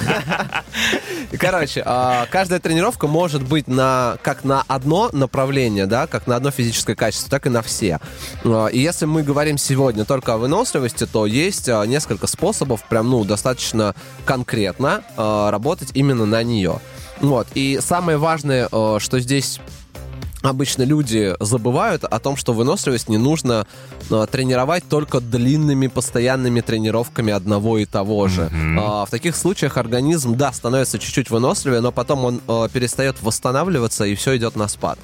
Короче, 1.38 1.82
а, 1.84 2.26
каждая 2.30 2.60
тренировка 2.60 3.06
может 3.06 3.42
быть 3.42 3.68
на 3.68 4.16
как 4.22 4.44
на 4.44 4.64
одно 4.66 5.10
направление, 5.12 5.86
да, 5.86 6.06
как 6.06 6.26
на 6.26 6.36
одно 6.36 6.50
физическое 6.50 6.94
качество, 6.94 7.30
так 7.30 7.46
и 7.46 7.50
на 7.50 7.62
все. 7.62 8.00
А, 8.44 8.66
И 8.66 8.78
если 8.80 9.06
мы 9.06 9.22
говорим 9.22 9.58
сегодня 9.58 10.04
только 10.04 10.34
о 10.34 10.38
выносливости, 10.38 11.06
то 11.06 11.26
есть 11.26 11.68
несколько 11.68 12.26
способов 12.26 12.84
прям, 12.84 13.10
ну, 13.10 13.24
достаточно 13.24 13.94
конкретно 14.24 14.93
а, 15.16 15.50
работать 15.50 15.90
именно 15.94 16.26
на 16.26 16.42
нее. 16.42 16.80
Вот. 17.20 17.46
И 17.54 17.78
самое 17.80 18.18
важное, 18.18 18.68
а, 18.70 18.98
что 19.00 19.20
здесь 19.20 19.60
обычно 20.44 20.82
люди 20.82 21.34
забывают 21.40 22.04
о 22.04 22.18
том, 22.18 22.36
что 22.36 22.52
выносливость 22.52 23.08
не 23.08 23.16
нужно 23.16 23.66
э, 24.10 24.26
тренировать 24.30 24.84
только 24.88 25.20
длинными 25.20 25.86
постоянными 25.86 26.60
тренировками 26.60 27.32
одного 27.32 27.78
и 27.78 27.86
того 27.86 28.28
же. 28.28 28.50
А, 28.78 29.06
в 29.06 29.10
таких 29.10 29.36
случаях 29.36 29.76
организм, 29.78 30.36
да, 30.36 30.52
становится 30.52 30.98
чуть-чуть 30.98 31.30
выносливее, 31.30 31.80
но 31.80 31.92
потом 31.92 32.24
он 32.24 32.40
э, 32.46 32.68
перестает 32.72 33.22
восстанавливаться 33.22 34.04
и 34.04 34.14
все 34.14 34.36
идет 34.36 34.54
на 34.56 34.68
спад. 34.68 34.98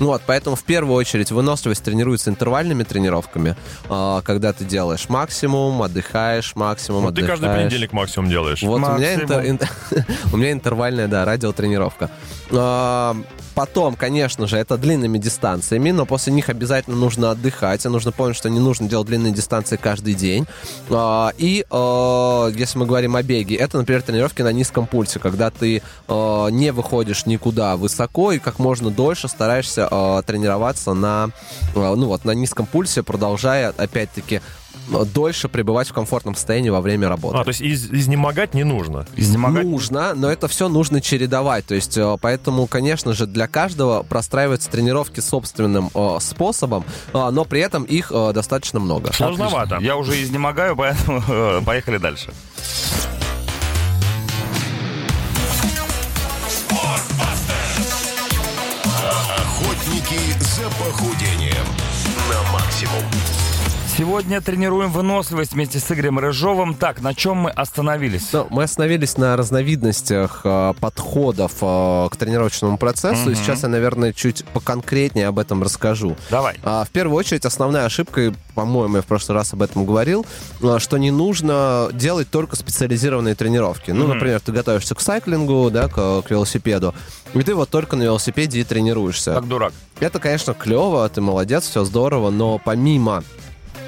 Ну 0.00 0.06
Вот, 0.06 0.22
поэтому 0.26 0.56
в 0.56 0.64
первую 0.64 0.96
очередь 0.96 1.30
выносливость 1.30 1.82
тренируется 1.84 2.30
интервальными 2.30 2.82
тренировками, 2.82 3.54
а, 3.88 4.22
когда 4.22 4.52
ты 4.52 4.64
делаешь 4.64 5.08
максимум, 5.08 5.82
отдыхаешь, 5.82 6.56
максимум, 6.56 7.02
Вот 7.02 7.14
ты 7.14 7.20
отдыхаешь. 7.20 7.40
каждый 7.40 7.54
понедельник 7.54 7.92
максимум 7.92 8.30
делаешь. 8.30 8.62
Вот 8.62 8.76
у 8.76 8.78
меня, 8.78 8.88
Максимум. 9.18 9.20
интер- 9.26 9.50
ин- 9.50 10.04
у 10.32 10.36
меня 10.38 10.52
интервальная, 10.52 11.06
да, 11.08 11.24
радиотренировка. 11.26 12.10
А, 12.50 13.14
Потом, 13.54 13.96
конечно 13.96 14.46
же, 14.46 14.58
это 14.58 14.76
длинными 14.86 15.18
дистанциями, 15.18 15.90
но 15.90 16.06
после 16.06 16.32
них 16.32 16.48
обязательно 16.48 16.96
нужно 16.96 17.32
отдыхать. 17.32 17.84
И 17.84 17.88
нужно 17.88 18.12
помнить, 18.12 18.36
что 18.36 18.48
не 18.48 18.60
нужно 18.60 18.88
делать 18.88 19.08
длинные 19.08 19.32
дистанции 19.32 19.76
каждый 19.76 20.14
день. 20.14 20.46
А, 20.90 21.32
И 21.38 21.66
а, 21.70 22.48
если 22.48 22.78
мы 22.78 22.86
говорим 22.86 23.16
о 23.16 23.22
беге, 23.24 23.56
это, 23.56 23.78
например, 23.78 24.02
тренировки 24.02 24.42
на 24.42 24.52
низком 24.52 24.86
пульсе, 24.86 25.18
когда 25.18 25.50
ты 25.50 25.82
а, 26.06 26.46
не 26.48 26.70
выходишь 26.70 27.26
никуда 27.26 27.76
высоко 27.76 28.30
и 28.30 28.38
как 28.38 28.60
можно 28.60 28.90
дольше 28.90 29.26
стараешься 29.26 29.88
тренироваться 30.26 30.94
на, 30.94 31.30
ну 31.74 32.06
вот, 32.06 32.24
на 32.24 32.30
низком 32.30 32.66
пульсе, 32.66 33.02
продолжая, 33.02 33.74
опять-таки, 33.76 34.40
дольше 35.12 35.48
пребывать 35.48 35.88
в 35.88 35.92
комфортном 35.92 36.34
состоянии 36.34 36.70
во 36.70 36.80
время 36.80 37.08
работы. 37.08 37.38
А, 37.38 37.44
то 37.44 37.48
есть 37.48 37.60
из- 37.60 37.90
изнемогать 37.92 38.54
не 38.54 38.64
нужно. 38.64 39.06
Изнемогать. 39.16 39.64
Нужно, 39.64 40.14
но 40.14 40.30
это 40.30 40.48
все 40.48 40.68
нужно 40.68 41.00
чередовать. 41.00 41.66
То 41.66 41.74
есть, 41.74 41.96
э, 41.96 42.16
поэтому, 42.20 42.66
конечно 42.66 43.12
же, 43.12 43.26
для 43.26 43.48
каждого 43.48 44.02
простраиваются 44.02 44.70
тренировки 44.70 45.20
собственным 45.20 45.90
э, 45.94 46.18
способом, 46.20 46.84
э, 47.12 47.30
но 47.30 47.44
при 47.44 47.60
этом 47.60 47.84
их 47.84 48.12
э, 48.14 48.32
достаточно 48.32 48.80
много. 48.80 49.12
Сложновато. 49.12 49.78
Я 49.80 49.96
уже 49.96 50.22
изнемогаю, 50.22 50.76
поэтому 50.76 51.22
э, 51.28 51.60
поехали 51.64 51.98
дальше. 51.98 52.30
Охотники 59.36 60.18
за 60.40 60.64
похудением 60.70 61.66
на 62.30 62.52
максимум. 62.52 63.02
Сегодня 63.96 64.42
тренируем 64.42 64.90
выносливость 64.90 65.54
вместе 65.54 65.78
с 65.78 65.90
Игорем 65.90 66.18
Рыжовым. 66.18 66.74
Так, 66.74 67.00
на 67.00 67.14
чем 67.14 67.38
мы 67.38 67.50
остановились? 67.50 68.28
Ну, 68.30 68.46
мы 68.50 68.64
остановились 68.64 69.16
на 69.16 69.38
разновидностях 69.38 70.42
э, 70.44 70.74
подходов 70.78 71.52
э, 71.62 72.08
к 72.10 72.16
тренировочному 72.18 72.76
процессу. 72.76 73.30
И 73.30 73.34
сейчас 73.34 73.62
я, 73.62 73.70
наверное, 73.70 74.12
чуть 74.12 74.44
поконкретнее 74.52 75.28
об 75.28 75.38
этом 75.38 75.62
расскажу. 75.62 76.14
Давай. 76.30 76.56
А, 76.62 76.84
В 76.84 76.90
первую 76.90 77.16
очередь, 77.16 77.46
основная 77.46 77.86
ошибка, 77.86 78.34
по-моему, 78.54 78.96
я 78.96 79.02
в 79.02 79.06
прошлый 79.06 79.34
раз 79.34 79.54
об 79.54 79.62
этом 79.62 79.86
говорил, 79.86 80.26
а, 80.62 80.78
что 80.78 80.98
не 80.98 81.10
нужно 81.10 81.88
делать 81.94 82.28
только 82.28 82.54
специализированные 82.56 83.34
тренировки. 83.34 83.92
Ну, 83.92 84.06
например, 84.06 84.40
ты 84.40 84.52
готовишься 84.52 84.94
к 84.94 85.00
сайклингу, 85.00 85.70
да, 85.70 85.88
к, 85.88 86.20
к 86.20 86.30
велосипеду, 86.30 86.94
и 87.32 87.42
ты 87.42 87.54
вот 87.54 87.70
только 87.70 87.96
на 87.96 88.02
велосипеде 88.02 88.60
и 88.60 88.64
тренируешься. 88.64 89.32
Как 89.32 89.48
дурак. 89.48 89.72
Это, 90.00 90.18
конечно, 90.18 90.52
клево, 90.52 91.08
ты 91.08 91.22
молодец, 91.22 91.66
все 91.66 91.82
здорово, 91.86 92.28
но 92.28 92.60
помимо 92.62 93.24
э, 93.24 93.45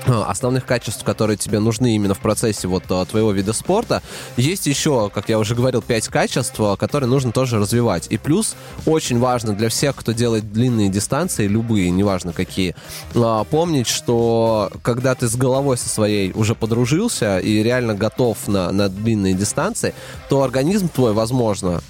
основных 0.09 0.65
качеств, 0.65 1.05
которые 1.05 1.37
тебе 1.37 1.59
нужны 1.59 1.95
именно 1.95 2.15
в 2.15 2.19
процессе 2.19 2.69
вот 2.69 2.85
э, 2.91 3.05
твоего 3.09 3.33
вида 3.33 3.53
спорта, 3.53 4.03
есть 4.37 4.67
еще, 4.67 5.11
как 5.13 5.29
я 5.29 5.39
уже 5.39 5.55
говорил, 5.55 5.83
пять 5.83 6.09
качеств, 6.09 6.59
э, 6.59 6.77
которые 6.77 7.09
нужно 7.09 7.33
тоже 7.33 7.59
развивать. 7.59 8.07
И 8.11 8.19
плюс 8.19 8.57
очень 8.87 9.19
важно 9.19 9.55
для 9.55 9.69
всех, 9.69 9.97
кто 9.97 10.13
делает 10.13 10.53
длинные 10.53 10.89
дистанции, 10.89 11.47
любые, 11.47 11.91
неважно 11.91 12.33
какие, 12.33 12.75
э, 13.15 13.45
помнить, 13.51 13.89
что 13.89 14.71
когда 14.83 15.15
ты 15.15 15.29
с 15.29 15.37
головой 15.37 15.77
со 15.77 15.89
своей 15.89 16.33
уже 16.33 16.55
подружился 16.55 17.39
и 17.39 17.63
реально 17.63 17.95
готов 17.95 18.49
на, 18.49 18.73
на 18.73 18.89
длинные 18.89 19.35
дистанции, 19.35 19.95
то 20.29 20.43
организм 20.43 20.89
твой, 20.89 21.13
возможно, 21.13 21.83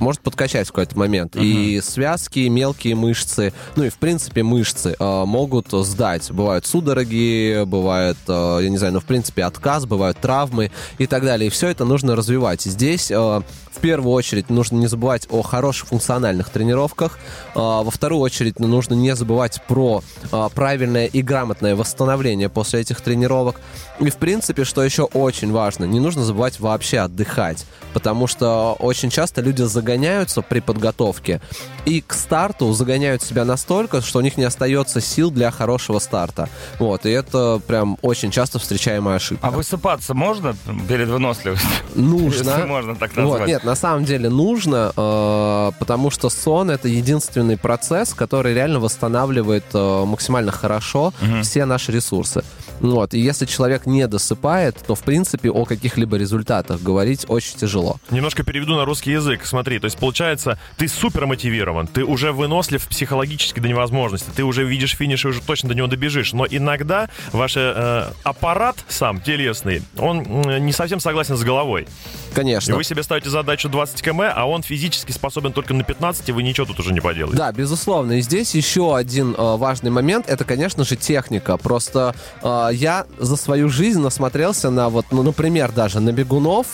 может 0.00 0.20
подкачать 0.20 0.68
в 0.68 0.72
какой-то 0.72 0.98
момент. 0.98 1.36
И 1.36 1.80
связки, 1.82 2.40
мелкие 2.48 2.94
мышцы, 2.94 3.52
ну 3.76 3.84
и 3.84 3.88
в 3.88 3.98
принципе 3.98 4.42
мышцы 4.42 4.96
э, 4.98 5.24
могут 5.24 5.70
сдать. 5.70 6.30
Бывают 6.30 6.66
судороги, 6.66 7.64
бывает, 7.64 8.16
э, 8.28 8.58
я 8.62 8.68
не 8.68 8.78
знаю, 8.78 8.94
ну 8.94 9.00
в 9.00 9.04
принципе 9.04 9.44
отказ, 9.44 9.86
бывают 9.86 10.18
травмы 10.18 10.70
и 10.98 11.06
так 11.06 11.24
далее. 11.24 11.48
И 11.48 11.50
все 11.50 11.68
это 11.68 11.84
нужно 11.84 12.16
развивать. 12.16 12.62
Здесь 12.62 13.10
э, 13.10 13.42
в 13.76 13.80
первую 13.80 14.12
очередь 14.14 14.48
нужно 14.50 14.76
не 14.76 14.86
забывать 14.86 15.26
о 15.30 15.42
хороших 15.42 15.88
функциональных 15.88 16.48
тренировках. 16.50 17.18
Э, 17.54 17.58
Во 17.58 17.90
вторую 17.90 18.20
очередь 18.20 18.58
ну, 18.58 18.66
нужно 18.66 18.94
не 18.94 19.14
забывать 19.14 19.60
про 19.68 20.02
э, 20.32 20.48
правильное 20.54 21.06
и 21.06 21.22
грамотное 21.22 21.76
восстановление 21.76 22.48
после 22.48 22.80
этих 22.80 23.00
тренировок. 23.00 23.60
И 24.00 24.10
в 24.10 24.16
принципе, 24.16 24.64
что 24.64 24.82
еще 24.82 25.02
очень 25.04 25.52
важно, 25.52 25.84
не 25.84 26.00
нужно 26.00 26.24
забывать 26.24 26.58
вообще 26.60 27.00
отдыхать. 27.00 27.64
Потому 27.92 28.26
что 28.26 28.76
очень 28.78 29.10
часто 29.10 29.40
люди 29.40 29.62
загоняются 29.62 30.42
при 30.42 30.60
подготовке 30.60 31.40
и 31.84 32.00
к 32.00 32.12
старту 32.12 32.72
загоняют 32.72 33.22
себя 33.22 33.44
настолько, 33.44 34.00
что 34.02 34.18
у 34.18 34.22
них 34.22 34.36
не 34.36 34.44
остается 34.44 35.00
сил 35.00 35.30
для 35.30 35.50
хорошего 35.50 35.98
старта. 35.98 36.48
Вот, 36.78 37.06
и 37.06 37.10
это 37.10 37.60
прям 37.66 37.96
очень 38.02 38.30
часто 38.30 38.58
встречаемая 38.58 39.16
ошибка. 39.16 39.46
А 39.46 39.50
высыпаться 39.50 40.14
можно 40.14 40.54
перед 40.88 41.08
выносливостью? 41.08 41.68
Нужно. 41.94 42.50
Если 42.50 42.62
можно 42.64 42.96
так 42.96 43.14
Вот, 43.16 43.22
назвать. 43.30 43.48
нет, 43.48 43.64
на 43.66 43.74
самом 43.74 44.04
деле 44.04 44.30
нужно, 44.30 44.92
э, 44.96 45.72
потому 45.78 46.10
что 46.10 46.30
сон 46.30 46.70
это 46.70 46.88
единственный 46.88 47.58
процесс, 47.58 48.14
который 48.14 48.54
реально 48.54 48.78
восстанавливает 48.78 49.64
э, 49.74 50.04
максимально 50.06 50.52
хорошо 50.52 51.12
все 51.42 51.64
наши 51.64 51.92
ресурсы. 51.92 52.44
Вот, 52.80 53.14
и 53.14 53.18
если 53.18 53.46
человек 53.46 53.86
не 53.86 54.06
досыпает, 54.06 54.76
то 54.86 54.94
в 54.94 55.00
принципе 55.00 55.50
о 55.50 55.64
каких-либо 55.64 56.16
результатах 56.16 56.80
говорить 56.82 57.24
очень 57.28 57.56
тяжело. 57.56 57.96
Немножко 58.10 58.44
переведу 58.44 58.76
на 58.76 58.84
русский 58.84 59.12
язык. 59.12 59.46
Смотри, 59.46 59.78
то 59.78 59.86
есть 59.86 59.96
получается, 59.98 60.58
ты 60.76 60.86
супер 60.86 61.26
мотивирован, 61.26 61.86
ты 61.86 62.04
уже 62.04 62.32
вынослив 62.32 62.86
психологически 62.86 63.60
до 63.60 63.68
невозможности, 63.68 64.30
ты 64.34 64.44
уже 64.44 64.64
видишь 64.64 64.94
финиш 64.94 65.24
и 65.24 65.28
уже 65.28 65.40
точно 65.40 65.70
до 65.70 65.74
него 65.74 65.86
добежишь. 65.86 66.32
Но 66.34 66.46
иногда 66.48 67.08
ваш 67.32 67.56
э, 67.56 68.10
аппарат 68.22 68.76
сам, 68.88 69.20
телесный, 69.20 69.82
он 69.98 70.22
не 70.64 70.72
совсем 70.72 71.00
согласен 71.00 71.36
с 71.36 71.42
головой. 71.42 71.88
И 72.30 72.34
Конечно. 72.34 72.76
вы 72.76 72.84
себе 72.84 73.02
ставите 73.02 73.30
задачу 73.30 73.55
20 73.64 74.02
км, 74.02 74.32
а 74.34 74.46
он 74.46 74.62
физически 74.62 75.12
способен 75.12 75.52
только 75.52 75.74
на 75.74 75.82
15, 75.84 76.28
и 76.28 76.32
вы 76.32 76.42
ничего 76.42 76.66
тут 76.66 76.80
уже 76.80 76.92
не 76.92 77.00
поделаете. 77.00 77.36
Да, 77.36 77.52
безусловно. 77.52 78.12
И 78.12 78.20
здесь 78.20 78.54
еще 78.54 78.96
один 78.96 79.34
э, 79.36 79.56
важный 79.56 79.90
момент, 79.90 80.28
это, 80.28 80.44
конечно 80.44 80.84
же, 80.84 80.96
техника. 80.96 81.56
Просто 81.56 82.14
э, 82.42 82.68
я 82.72 83.06
за 83.18 83.36
свою 83.36 83.68
жизнь 83.68 84.00
насмотрелся 84.00 84.70
на 84.70 84.88
вот, 84.88 85.06
ну, 85.10 85.22
например, 85.22 85.72
даже 85.72 86.00
на 86.00 86.12
бегунов, 86.12 86.66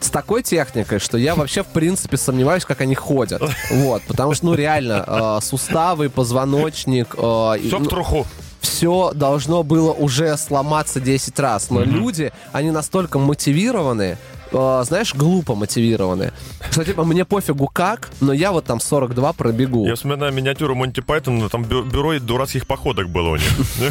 с 0.00 0.08
такой 0.08 0.42
техникой, 0.42 0.98
что 0.98 1.18
я 1.18 1.34
вообще, 1.34 1.62
в 1.62 1.66
принципе, 1.66 2.16
сомневаюсь, 2.16 2.64
как 2.64 2.80
они 2.80 2.94
ходят. 2.94 3.42
Вот, 3.70 4.02
потому 4.04 4.32
что, 4.34 4.46
ну, 4.46 4.54
реально, 4.54 5.04
э, 5.06 5.38
суставы, 5.42 6.08
позвоночник... 6.08 7.14
э, 7.18 7.56
Все 7.66 7.76
в 7.76 7.80
ну, 7.82 7.86
труху. 7.86 8.26
все 8.60 9.12
должно 9.14 9.62
было 9.62 9.92
уже 9.92 10.36
сломаться 10.38 11.00
10 11.00 11.38
раз. 11.38 11.68
Но 11.70 11.82
люди, 11.82 12.32
они 12.52 12.70
настолько 12.70 13.18
мотивированы, 13.18 14.16
э, 14.52 14.82
знаешь, 14.84 15.14
глупо 15.14 15.54
мотивированы, 15.54 16.32
что 16.70 16.84
типа 16.84 17.04
мне 17.04 17.24
пофигу 17.24 17.66
как, 17.68 18.10
но 18.20 18.32
я 18.32 18.52
вот 18.52 18.64
там 18.64 18.80
42 18.80 19.32
пробегу. 19.32 19.86
Я 19.86 19.94
вспоминаю 19.94 20.32
миниатюру 20.32 20.74
Монти 20.74 21.00
Пайтона, 21.00 21.48
там 21.48 21.62
бю- 21.64 21.84
бюро 21.84 22.18
дурацких 22.18 22.66
походок 22.66 23.08
было 23.08 23.30
у 23.30 23.36
них. 23.36 23.50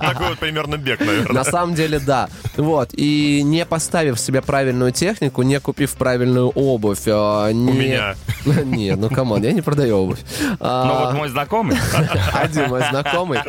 Такой 0.00 0.28
вот 0.30 0.38
примерно 0.38 0.76
бег, 0.76 1.00
На 1.00 1.06
наверное. 1.06 1.44
самом 1.44 1.74
деле, 1.74 1.98
да. 2.00 2.28
Вот. 2.56 2.90
И 2.92 3.42
не 3.44 3.64
поставив 3.66 4.18
себе 4.18 4.42
правильную 4.42 4.92
технику, 4.92 5.42
не 5.42 5.60
купив 5.60 5.92
правильную 5.92 6.48
обувь, 6.48 7.06
не... 7.06 7.12
У 7.12 7.72
меня. 7.72 8.14
Нет, 8.64 8.98
ну 8.98 9.08
come 9.10 9.28
on, 9.28 9.42
я 9.42 9.52
не 9.52 9.60
продаю 9.60 9.96
обувь. 9.98 10.20
А, 10.60 10.84
Ну 10.84 11.04
вот 11.06 11.14
мой 11.14 11.28
знакомый. 11.28 11.76
Один 12.32 12.68
мой 12.68 12.82
знакомый. 12.90 13.40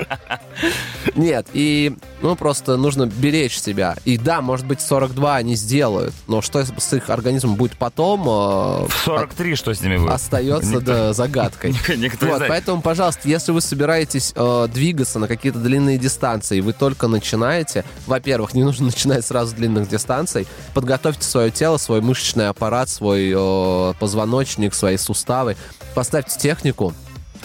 Нет, 1.16 1.48
и 1.54 1.96
ну 2.22 2.36
просто 2.36 2.78
нужно 2.78 3.06
беречь 3.06 3.58
себя. 3.58 3.96
И 4.06 4.18
да, 4.18 4.42
может 4.42 4.66
быть, 4.66 4.82
42 4.82 5.36
они 5.36 5.56
сделают, 5.56 6.14
но 6.28 6.41
что 6.42 6.64
с 6.66 6.94
их 6.94 7.10
организмом 7.10 7.56
будет 7.56 7.78
потом, 7.78 8.24
э, 8.28 8.88
43 9.06 9.56
что 9.56 9.74
с 9.74 9.82
ними 9.82 9.98
будет? 9.98 10.12
остается 10.12 10.80
да, 10.82 11.14
загадкой. 11.14 11.72
Никто 11.98 12.28
Вот, 12.28 12.44
поэтому, 12.48 12.82
пожалуйста, 12.82 13.28
если 13.28 13.52
вы 13.52 13.62
собираетесь 13.62 14.34
э, 14.36 14.68
двигаться 14.74 15.20
на 15.20 15.28
какие-то 15.28 15.60
длинные 15.60 15.98
дистанции, 15.98 16.62
вы 16.62 16.74
только 16.74 17.08
начинаете, 17.08 17.86
во-первых, 18.08 18.54
не 18.54 18.64
нужно 18.64 18.86
начинать 18.88 19.26
сразу 19.26 19.56
длинных 19.56 19.90
дистанций, 19.90 20.48
подготовьте 20.74 21.24
свое 21.24 21.52
тело, 21.52 21.78
свой 21.78 22.02
мышечный 22.02 22.50
аппарат, 22.50 22.90
свой 22.90 23.32
э, 23.36 23.94
позвоночник, 24.00 24.74
свои 24.74 24.98
суставы, 24.98 25.56
поставьте 25.94 26.40
технику, 26.40 26.94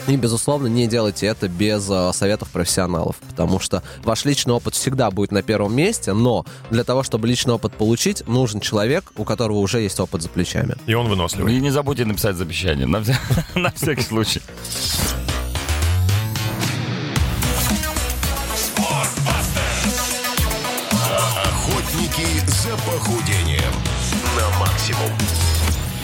и, 0.07 0.17
безусловно, 0.17 0.67
не 0.67 0.87
делайте 0.87 1.27
это 1.27 1.49
без 1.49 1.89
э, 1.91 2.13
советов 2.13 2.49
профессионалов, 2.51 3.17
потому 3.29 3.59
что 3.61 3.83
ваш 4.05 4.25
личный 4.25 4.55
опыт 4.55 4.75
всегда 4.75 5.11
будет 5.11 5.33
на 5.33 5.43
первом 5.43 5.75
месте, 5.75 6.13
но 6.13 6.45
для 6.71 6.85
того, 6.85 7.03
чтобы 7.03 7.27
личный 7.29 7.55
опыт 7.55 7.73
получить, 7.75 8.27
нужен 8.29 8.61
человек, 8.61 9.13
у 9.17 9.25
которого 9.25 9.59
уже 9.59 9.81
есть 9.81 9.99
опыт 10.01 10.23
за 10.23 10.29
плечами. 10.29 10.77
И 10.87 10.95
он 10.95 11.09
выносливый. 11.09 11.55
И 11.57 11.61
не 11.61 11.71
забудьте 11.71 12.05
написать 12.05 12.37
завещание, 12.37 12.87
на, 12.87 12.99
вся- 12.99 13.19
на 13.55 13.71
всякий 13.73 14.03
случай. 14.03 14.41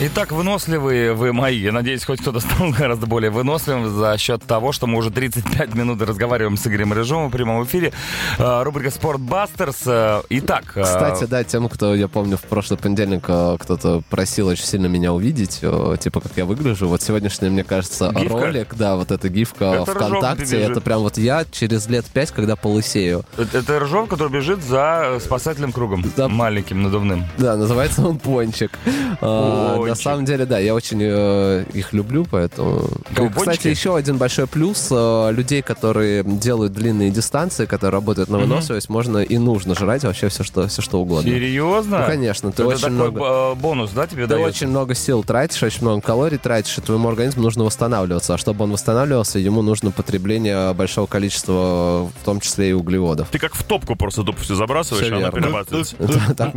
Итак, 0.05 0.33
выносливые 0.33 1.13
вы 1.13 1.31
мои. 1.31 1.59
Я 1.59 1.71
надеюсь, 1.71 2.03
хоть 2.03 2.19
кто-то 2.19 2.41
стал 2.41 2.71
гораздо 2.77 3.07
более 3.07 3.31
выносливым 3.31 3.87
за 3.89 4.17
счет 4.17 4.43
того, 4.43 4.73
что 4.73 4.85
мы 4.85 4.97
уже 4.97 5.11
35 5.11 5.75
минут 5.75 6.01
разговариваем 6.01 6.57
с 6.57 6.67
Игорем 6.67 6.91
Рыжовым 6.91 7.29
в 7.29 7.31
прямом 7.31 7.63
эфире. 7.63 7.93
Э, 8.37 8.63
Рубрика 8.63 8.91
«Спортбастерс». 8.91 9.83
Э, 9.85 10.21
Итак, 10.29 10.73
э, 10.75 10.83
Кстати, 10.83 11.23
да, 11.23 11.45
тем, 11.45 11.69
кто, 11.69 11.95
я 11.95 12.09
помню, 12.09 12.35
в 12.35 12.41
прошлый 12.41 12.77
понедельник 12.77 13.21
кто-то 13.23 14.03
просил 14.09 14.47
очень 14.47 14.65
сильно 14.65 14.87
меня 14.87 15.13
увидеть, 15.13 15.61
типа, 15.61 16.19
как 16.19 16.33
я 16.35 16.43
выгляжу. 16.43 16.89
Вот 16.89 17.01
сегодняшний, 17.01 17.47
мне 17.47 17.63
кажется, 17.63 18.11
Гифка? 18.13 18.37
ролик, 18.37 18.75
да, 18.75 18.97
вот 18.97 19.09
эта 19.09 19.29
гифка 19.29 19.65
Это 19.83 19.85
ВКонтакте, 19.85 20.59
это 20.59 20.81
прям 20.81 20.99
вот 20.99 21.17
я 21.17 21.45
через 21.49 21.87
лет 21.87 22.03
пять, 22.07 22.31
когда 22.31 22.57
полысею. 22.57 23.23
это 23.37 23.59
это 23.59 23.79
Рыжов, 23.79 24.09
который 24.09 24.33
бежит 24.33 24.61
за 24.63 25.19
спасательным 25.23 25.71
кругом. 25.71 26.03
Да. 26.17 26.27
Маленьким, 26.27 26.83
надувным. 26.83 27.23
Да, 27.37 27.55
называется 27.55 28.05
он 28.05 28.19
Пончик. 28.19 28.77
О, 29.21 29.92
на 29.93 30.01
самом 30.01 30.25
деле, 30.25 30.45
да, 30.45 30.59
я 30.59 30.73
очень 30.73 30.99
э, 31.01 31.65
их 31.73 31.93
люблю, 31.93 32.25
поэтому... 32.29 32.87
Кого, 33.15 33.29
Кстати, 33.29 33.67
еще 33.67 33.95
один 33.95 34.17
большой 34.17 34.47
плюс 34.47 34.87
э, 34.91 35.31
людей, 35.31 35.61
которые 35.61 36.23
делают 36.23 36.73
длинные 36.73 37.11
дистанции, 37.11 37.65
которые 37.65 37.93
работают 37.93 38.29
на 38.29 38.39
выносливость, 38.39 38.89
можно 38.89 39.19
и 39.19 39.37
нужно 39.37 39.75
жрать 39.75 40.03
вообще 40.03 40.29
все, 40.29 40.43
что, 40.43 40.67
все, 40.67 40.81
что 40.81 40.99
угодно. 40.99 41.29
Серьезно? 41.29 41.99
Ну, 41.99 42.05
конечно, 42.05 42.51
ты 42.51 42.63
Это 42.63 42.69
очень 42.69 42.81
такой 42.81 42.95
много... 42.95 43.19
б- 43.53 43.61
бонус, 43.61 43.91
да, 43.91 44.07
тебе 44.07 44.23
Ты 44.23 44.29
дает? 44.29 44.47
очень 44.47 44.67
много 44.67 44.95
сил 44.95 45.23
тратишь, 45.23 45.61
очень 45.63 45.81
много 45.81 46.01
калорий 46.01 46.37
тратишь, 46.37 46.77
и 46.77 46.81
твоему 46.81 47.09
организму 47.09 47.43
нужно 47.43 47.63
восстанавливаться. 47.63 48.33
А 48.33 48.37
чтобы 48.37 48.63
он 48.63 48.71
восстанавливался, 48.71 49.39
ему 49.39 49.61
нужно 49.61 49.91
потребление 49.91 50.73
большого 50.73 51.05
количества, 51.05 52.05
в 52.05 52.25
том 52.25 52.39
числе 52.39 52.71
и 52.71 52.73
углеводов. 52.73 53.29
Ты 53.29 53.39
как 53.39 53.53
в 53.53 53.63
топку 53.63 53.95
просто 53.95 54.23
тупо 54.23 54.41
все 54.41 54.55
забрасываешь, 54.55 55.05
Всё 55.05 55.15
и 55.19 55.21
она 55.21 55.31
перерабатывается. 55.31 55.95
Э, 55.99 56.51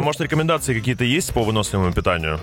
может, 0.00 0.20
рекомендации 0.20 0.74
какие-то 0.74 1.04
есть 1.04 1.29
по 1.32 1.42
выносливому 1.42 1.92
питанию? 1.92 2.40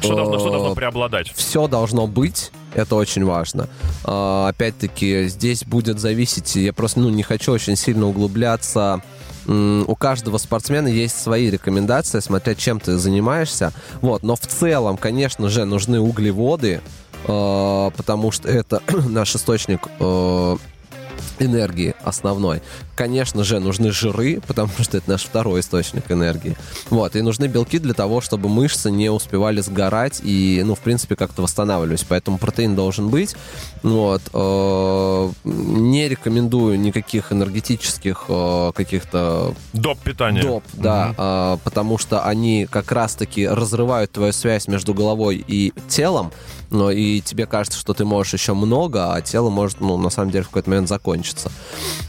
Что 0.00 0.14
должно, 0.14 0.38
что 0.38 0.50
должно 0.50 0.74
преобладать? 0.74 1.32
все 1.34 1.66
должно 1.66 2.06
быть, 2.06 2.52
это 2.74 2.96
очень 2.96 3.24
важно. 3.24 3.68
А, 4.04 4.48
Опять-таки, 4.48 5.28
здесь 5.28 5.64
будет 5.64 5.98
зависеть, 5.98 6.56
я 6.56 6.72
просто 6.72 7.00
ну, 7.00 7.10
не 7.10 7.22
хочу 7.22 7.52
очень 7.52 7.76
сильно 7.76 8.06
углубляться. 8.06 9.02
У 9.46 9.96
каждого 9.96 10.38
спортсмена 10.38 10.86
есть 10.88 11.20
свои 11.20 11.50
рекомендации, 11.50 12.20
смотря 12.20 12.54
чем 12.54 12.78
ты 12.78 12.98
занимаешься. 12.98 13.72
Вот, 14.00 14.22
но 14.22 14.36
в 14.36 14.46
целом, 14.46 14.96
конечно 14.96 15.48
же, 15.48 15.64
нужны 15.64 15.98
углеводы, 15.98 16.80
э, 17.26 17.90
потому 17.96 18.30
что 18.30 18.48
это 18.48 18.82
наш 19.08 19.34
источник 19.34 19.80
э, 19.98 20.56
энергии 21.40 21.94
основной. 22.04 22.62
Конечно 22.94 23.44
же, 23.44 23.60
нужны 23.60 23.90
жиры, 23.92 24.40
потому 24.46 24.70
что 24.80 24.98
это 24.98 25.10
наш 25.10 25.24
второй 25.24 25.60
источник 25.60 26.10
энергии. 26.10 26.56
Вот, 26.90 27.16
и 27.16 27.22
нужны 27.22 27.46
белки 27.46 27.78
для 27.78 27.94
того, 27.94 28.20
чтобы 28.20 28.48
мышцы 28.48 28.90
не 28.90 29.10
успевали 29.10 29.60
сгорать 29.60 30.20
и, 30.22 30.62
ну, 30.64 30.74
в 30.74 30.80
принципе, 30.80 31.16
как-то 31.16 31.42
восстанавливались. 31.42 32.04
Поэтому 32.08 32.38
протеин 32.38 32.74
должен 32.76 33.08
быть. 33.08 33.34
Вот. 33.82 34.22
э, 34.32 35.30
Не 35.44 36.08
рекомендую 36.08 36.78
никаких 36.78 37.32
энергетических 37.32 38.24
э, 38.28 38.72
каких-то 38.74 39.54
Доп 39.72 39.98
питание. 40.00 40.42
доп, 40.42 40.64
да, 40.74 41.14
а, 41.16 41.58
потому 41.64 41.98
что 41.98 42.24
они 42.24 42.66
как 42.70 42.92
раз-таки 42.92 43.46
разрывают 43.46 44.12
твою 44.12 44.32
связь 44.32 44.68
между 44.68 44.94
головой 44.94 45.42
и 45.46 45.72
телом, 45.88 46.32
но 46.70 46.90
и 46.90 47.20
тебе 47.20 47.46
кажется, 47.46 47.78
что 47.78 47.94
ты 47.94 48.04
можешь 48.04 48.32
еще 48.34 48.54
много, 48.54 49.12
а 49.12 49.20
тело 49.22 49.50
может, 49.50 49.80
ну, 49.80 49.96
на 49.96 50.10
самом 50.10 50.30
деле, 50.30 50.44
в 50.44 50.48
какой-то 50.48 50.70
момент 50.70 50.88
закончиться. 51.30 51.50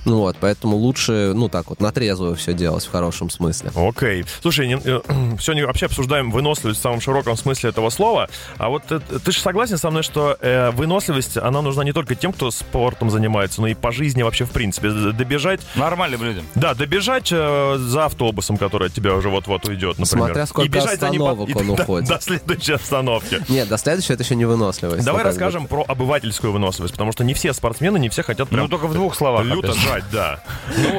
Ну 0.05 0.19
вот, 0.19 0.35
поэтому 0.39 0.77
лучше, 0.77 1.33
ну, 1.35 1.47
так 1.47 1.69
вот, 1.69 1.79
на 1.79 1.91
трезвую 1.91 2.35
все 2.35 2.53
делать 2.53 2.83
в 2.85 2.91
хорошем 2.91 3.29
смысле. 3.29 3.71
Окей. 3.75 4.25
Слушай, 4.41 4.67
сегодня 5.39 5.65
вообще 5.67 5.85
обсуждаем 5.85 6.31
выносливость 6.31 6.79
в 6.79 6.83
самом 6.83 7.01
широком 7.01 7.37
смысле 7.37 7.69
этого 7.69 7.89
слова. 7.89 8.29
А 8.57 8.69
вот 8.69 8.83
э, 8.91 8.99
ты 9.23 9.31
же 9.31 9.39
согласен 9.39 9.77
со 9.77 9.89
мной, 9.91 10.03
что 10.03 10.37
э, 10.41 10.71
выносливость, 10.71 11.37
она 11.37 11.61
нужна 11.61 11.83
не 11.83 11.93
только 11.93 12.15
тем, 12.15 12.33
кто 12.33 12.51
спортом 12.51 13.09
занимается, 13.09 13.61
но 13.61 13.67
и 13.67 13.73
по 13.73 13.91
жизни 13.91 14.23
вообще 14.23 14.45
в 14.45 14.51
принципе. 14.51 14.89
Добежать, 14.89 15.61
Нормальным 15.75 16.23
людям. 16.23 16.45
да, 16.55 16.73
добежать 16.73 17.29
э, 17.31 17.75
за 17.77 18.05
автобусом, 18.05 18.57
который 18.57 18.87
от 18.87 18.93
тебя 18.93 19.13
уже 19.15 19.29
вот-вот 19.29 19.67
уйдет, 19.67 19.99
например. 19.99 20.25
Смотря 20.27 20.45
сколько 20.45 20.67
и 20.67 20.69
бежать 20.69 20.99
за 20.99 21.09
ним 21.09 21.21
остановок 21.23 21.49
и 21.49 21.53
он 21.53 21.67
до- 21.75 21.83
уходит. 21.83 22.09
До 22.09 22.19
следующей 22.19 22.73
остановки. 22.73 23.43
Нет, 23.49 23.67
до 23.67 23.77
следующего 23.77 24.13
это 24.13 24.23
еще 24.23 24.35
не 24.35 24.45
выносливость. 24.45 25.05
Давай 25.05 25.23
расскажем 25.23 25.67
про 25.67 25.83
обывательскую 25.87 26.51
выносливость, 26.51 26.93
потому 26.93 27.11
что 27.11 27.23
не 27.23 27.33
все 27.33 27.53
спортсмены, 27.53 27.99
не 27.99 28.09
все 28.09 28.23
хотят 28.23 28.49
прям 28.49 28.61
Ну, 28.63 28.67
только 28.67 28.87
в 28.87 28.93
двух 28.93 29.10
словах. 29.15 29.45
люто 29.45 29.73
жать, 29.73 30.03
да. 30.11 30.39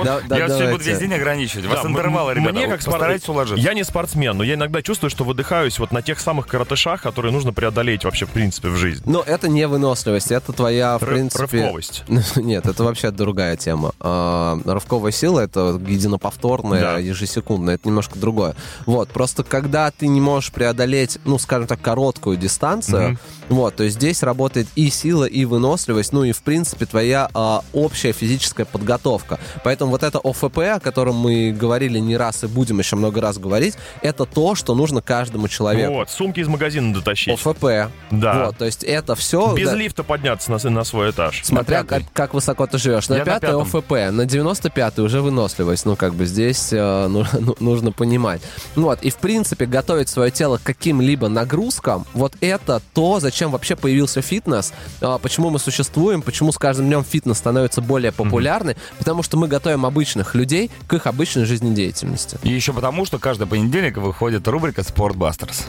Да- 0.05 0.21
да, 0.29 0.39
Я 0.39 0.47
все 0.49 0.71
буду 0.71 0.85
весь 0.85 0.99
день 0.99 1.15
ограничивать. 1.15 1.67
Вас 1.67 1.83
Да, 1.83 1.89
ребята. 2.35 2.53
Мне 2.53 2.67
как 2.69 2.85
постарайтесь 2.85 3.29
уложиться. 3.29 3.63
Я 3.65 3.75
не 3.75 3.85
спортсмен, 3.85 4.37
но 4.37 4.45
я 4.45 4.55
иногда 4.55 4.83
чувствую, 4.83 5.11
что 5.11 5.25
выдыхаюсь 5.25 5.79
вот 5.79 5.93
на 5.93 6.03
тех 6.03 6.21
самых 6.21 6.47
коротышах, 6.47 7.03
которые 7.03 7.33
нужно 7.33 7.53
преодолеть 7.53 8.05
вообще 8.05 8.27
в 8.27 8.31
принципе 8.31 8.69
в 8.69 8.77
жизни. 8.77 9.03
Но 9.07 9.23
это 9.27 9.49
не 9.49 9.67
выносливость, 9.67 10.31
это 10.33 10.53
твоя, 10.53 10.99
в 10.99 11.03
Ры- 11.03 11.15
принципе... 11.15 11.43
рывковость. 11.63 12.05
Нет, 12.37 12.67
это 12.67 12.85
вообще 12.85 13.11
другая 13.11 13.57
тема. 13.57 13.93
А, 14.01 14.59
Рывковая 14.65 15.13
сила— 15.13 15.41
это 15.41 15.81
единоповторная, 15.87 16.81
Да. 16.81 16.99
ежесекундная, 16.99 17.75
это 17.77 17.89
немножко 17.89 18.19
другое. 18.19 18.55
Вот, 18.87 19.09
просто 19.11 19.45
когда 19.45 19.91
ты 19.91 20.09
не 20.09 20.21
можешь 20.21 20.53
преодолеть, 20.53 21.19
ну, 21.25 21.39
скажем 21.39 21.67
так, 21.67 21.81
короткую 21.81 22.37
дистанцию, 22.37 23.19
вот, 23.49 23.77
то 23.77 23.85
есть 23.85 23.97
здесь 23.97 24.23
работает 24.23 24.67
и 24.75 24.91
сила, 24.91 25.25
и 25.25 25.45
выносливость, 25.45 26.13
ну, 26.13 26.25
и, 26.25 26.33
в 26.33 26.43
принципе, 26.43 26.87
твоя 26.87 27.29
а, 27.35 27.63
общая 28.03 28.13
физическая 28.13 28.67
подготовка. 28.67 29.39
Поэтому 29.63 29.93
вот 29.93 30.03
это 30.03 30.19
ОФП, 30.19 30.59
о 30.59 30.81
котором 30.81 31.17
мы 31.17 31.53
говорили 31.53 31.99
не 31.99 32.17
раз 32.17 32.43
и 32.43 32.47
будем 32.49 32.81
еще 32.81 32.97
много 32.97 33.21
раз 33.21 33.39
говорить, 33.39 33.75
это 34.03 34.25
то, 34.25 34.55
что 34.55 34.75
нужно 34.75 35.01
каждому 35.01 35.47
человеку. 35.47 35.93
Вот, 35.95 36.11
сумки 36.11 36.41
из 36.41 36.49
магазина 36.49 36.95
дотащить. 36.95 37.35
ОФП. 37.35 37.93
Да. 38.11 38.47
Вот, 38.47 38.59
то 38.59 38.65
есть 38.65 38.83
это 38.83 39.15
все... 39.15 39.55
Без 39.55 39.73
лифта 39.73 40.03
подняться 40.03 40.51
на, 40.51 40.59
на 40.71 40.85
свой 40.85 41.11
этаж. 41.11 41.43
Смотря 41.45 41.85
как, 41.85 42.03
как 42.13 42.35
высоко 42.35 42.67
ты 42.67 42.79
живешь. 42.79 43.09
На 43.09 43.21
пятый. 43.21 43.51
ОФП, 43.53 44.11
на 44.11 44.25
95 44.25 44.99
уже 44.99 45.21
выносливость. 45.21 45.87
Ну, 45.87 45.95
как 45.95 46.15
бы 46.15 46.27
здесь 46.27 46.73
э, 46.73 47.07
ну, 47.09 47.25
ну, 47.39 47.55
нужно 47.61 47.93
понимать. 47.93 48.43
Ну 48.75 48.85
Вот, 48.85 49.03
и 49.03 49.11
в 49.11 49.17
принципе 49.17 49.67
готовить 49.67 50.09
свое 50.09 50.31
тело 50.31 50.57
к 50.59 50.63
каким-либо 50.63 51.29
нагрузкам, 51.29 52.05
вот 52.15 52.35
это 52.41 52.83
то, 52.95 53.21
зачем 53.21 53.53
вообще 53.53 53.77
появился 53.77 54.23
фитнес, 54.23 54.73
а, 55.01 55.19
почему 55.19 55.51
мы 55.51 55.59
существуем, 55.59 56.23
почему 56.23 56.51
с 56.53 56.59
каждым 56.59 56.87
днем 56.87 57.05
фитнес 57.05 57.39
становится 57.39 57.82
более 57.83 58.13
популярный, 58.13 58.77
потому 58.99 59.23
что 59.23 59.37
мы 59.37 59.49
готовим 59.49 59.85
обычных 59.87 60.35
людей 60.35 60.71
к 60.87 60.95
их 60.95 61.07
обычной 61.07 61.45
жизнедеятельности. 61.45 62.39
И 62.43 62.51
еще 62.51 62.73
потому, 62.73 63.05
что 63.05 63.19
каждый 63.19 63.47
понедельник 63.47 63.97
выходит 63.97 64.47
рубрика 64.49 64.83
«Спортбастерс». 64.83 65.67